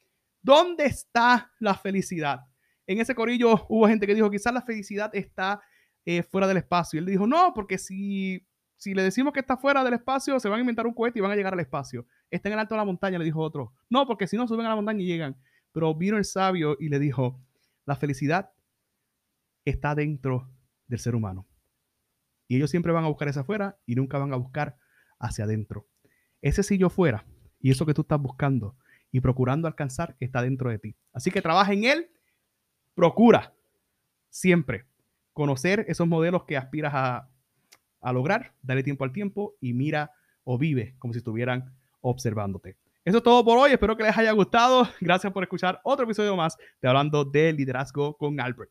¿dónde 0.40 0.84
está 0.84 1.50
la 1.58 1.74
felicidad? 1.74 2.46
en 2.86 3.00
ese 3.00 3.14
corillo 3.14 3.66
hubo 3.68 3.88
gente 3.88 4.06
que 4.06 4.14
dijo, 4.14 4.30
quizás 4.30 4.52
la 4.54 4.62
felicidad 4.62 5.10
está 5.14 5.60
eh, 6.04 6.22
fuera 6.22 6.46
del 6.46 6.58
espacio. 6.58 6.98
Y 6.98 7.00
él 7.00 7.06
dijo, 7.06 7.26
no, 7.26 7.52
porque 7.54 7.78
si, 7.78 8.46
si 8.76 8.94
le 8.94 9.02
decimos 9.02 9.32
que 9.32 9.40
está 9.40 9.56
fuera 9.56 9.82
del 9.82 9.94
espacio, 9.94 10.38
se 10.38 10.48
van 10.48 10.58
a 10.58 10.60
inventar 10.60 10.86
un 10.86 10.94
cohete 10.94 11.18
y 11.18 11.22
van 11.22 11.32
a 11.32 11.36
llegar 11.36 11.52
al 11.52 11.60
espacio. 11.60 12.06
Está 12.30 12.48
en 12.48 12.54
el 12.54 12.60
alto 12.60 12.74
de 12.74 12.78
la 12.78 12.84
montaña, 12.84 13.18
le 13.18 13.24
dijo 13.24 13.40
otro. 13.40 13.72
No, 13.90 14.06
porque 14.06 14.26
si 14.26 14.36
no, 14.36 14.46
suben 14.46 14.66
a 14.66 14.70
la 14.70 14.76
montaña 14.76 15.02
y 15.02 15.06
llegan. 15.06 15.36
Pero 15.72 15.94
vino 15.94 16.16
el 16.16 16.24
sabio 16.24 16.76
y 16.78 16.88
le 16.88 16.98
dijo, 16.98 17.40
la 17.84 17.96
felicidad 17.96 18.52
está 19.64 19.94
dentro 19.94 20.48
del 20.86 21.00
ser 21.00 21.14
humano. 21.14 21.46
Y 22.48 22.56
ellos 22.56 22.70
siempre 22.70 22.92
van 22.92 23.04
a 23.04 23.08
buscar 23.08 23.28
hacia 23.28 23.42
afuera 23.42 23.78
y 23.84 23.96
nunca 23.96 24.18
van 24.18 24.32
a 24.32 24.36
buscar 24.36 24.78
hacia 25.18 25.44
adentro. 25.44 25.88
Ese 26.46 26.62
si 26.62 26.78
yo 26.78 26.90
fuera 26.90 27.24
y 27.60 27.72
eso 27.72 27.84
que 27.84 27.92
tú 27.92 28.02
estás 28.02 28.20
buscando 28.20 28.76
y 29.10 29.20
procurando 29.20 29.66
alcanzar 29.66 30.14
está 30.20 30.42
dentro 30.42 30.70
de 30.70 30.78
ti. 30.78 30.94
Así 31.12 31.32
que 31.32 31.42
trabaja 31.42 31.72
en 31.72 31.82
él 31.82 32.08
procura 32.94 33.52
siempre 34.30 34.86
conocer 35.32 35.84
esos 35.88 36.06
modelos 36.06 36.44
que 36.44 36.56
aspiras 36.56 36.92
a, 36.94 38.12
lograr, 38.12 38.54
dale 38.62 38.84
tiempo 38.84 39.02
al 39.02 39.10
tiempo 39.10 39.56
y 39.60 39.72
mira 39.72 40.12
o 40.44 40.56
vive 40.56 40.94
como 41.00 41.12
si 41.12 41.18
estuvieran 41.18 41.74
observándote. 42.00 42.76
Eso 43.04 43.16
es 43.16 43.24
todo 43.24 43.44
por 43.44 43.58
hoy. 43.58 43.72
Espero 43.72 43.96
que 43.96 44.04
les 44.04 44.16
haya 44.16 44.30
gustado. 44.30 44.88
Gracias 45.00 45.32
por 45.32 45.42
escuchar 45.42 45.80
otro 45.82 46.04
episodio 46.04 46.36
más 46.36 46.56
de 46.80 46.88
Hablando 46.88 47.24
de 47.24 47.52
Liderazgo 47.52 48.16
con 48.16 48.38
Albert. 48.38 48.70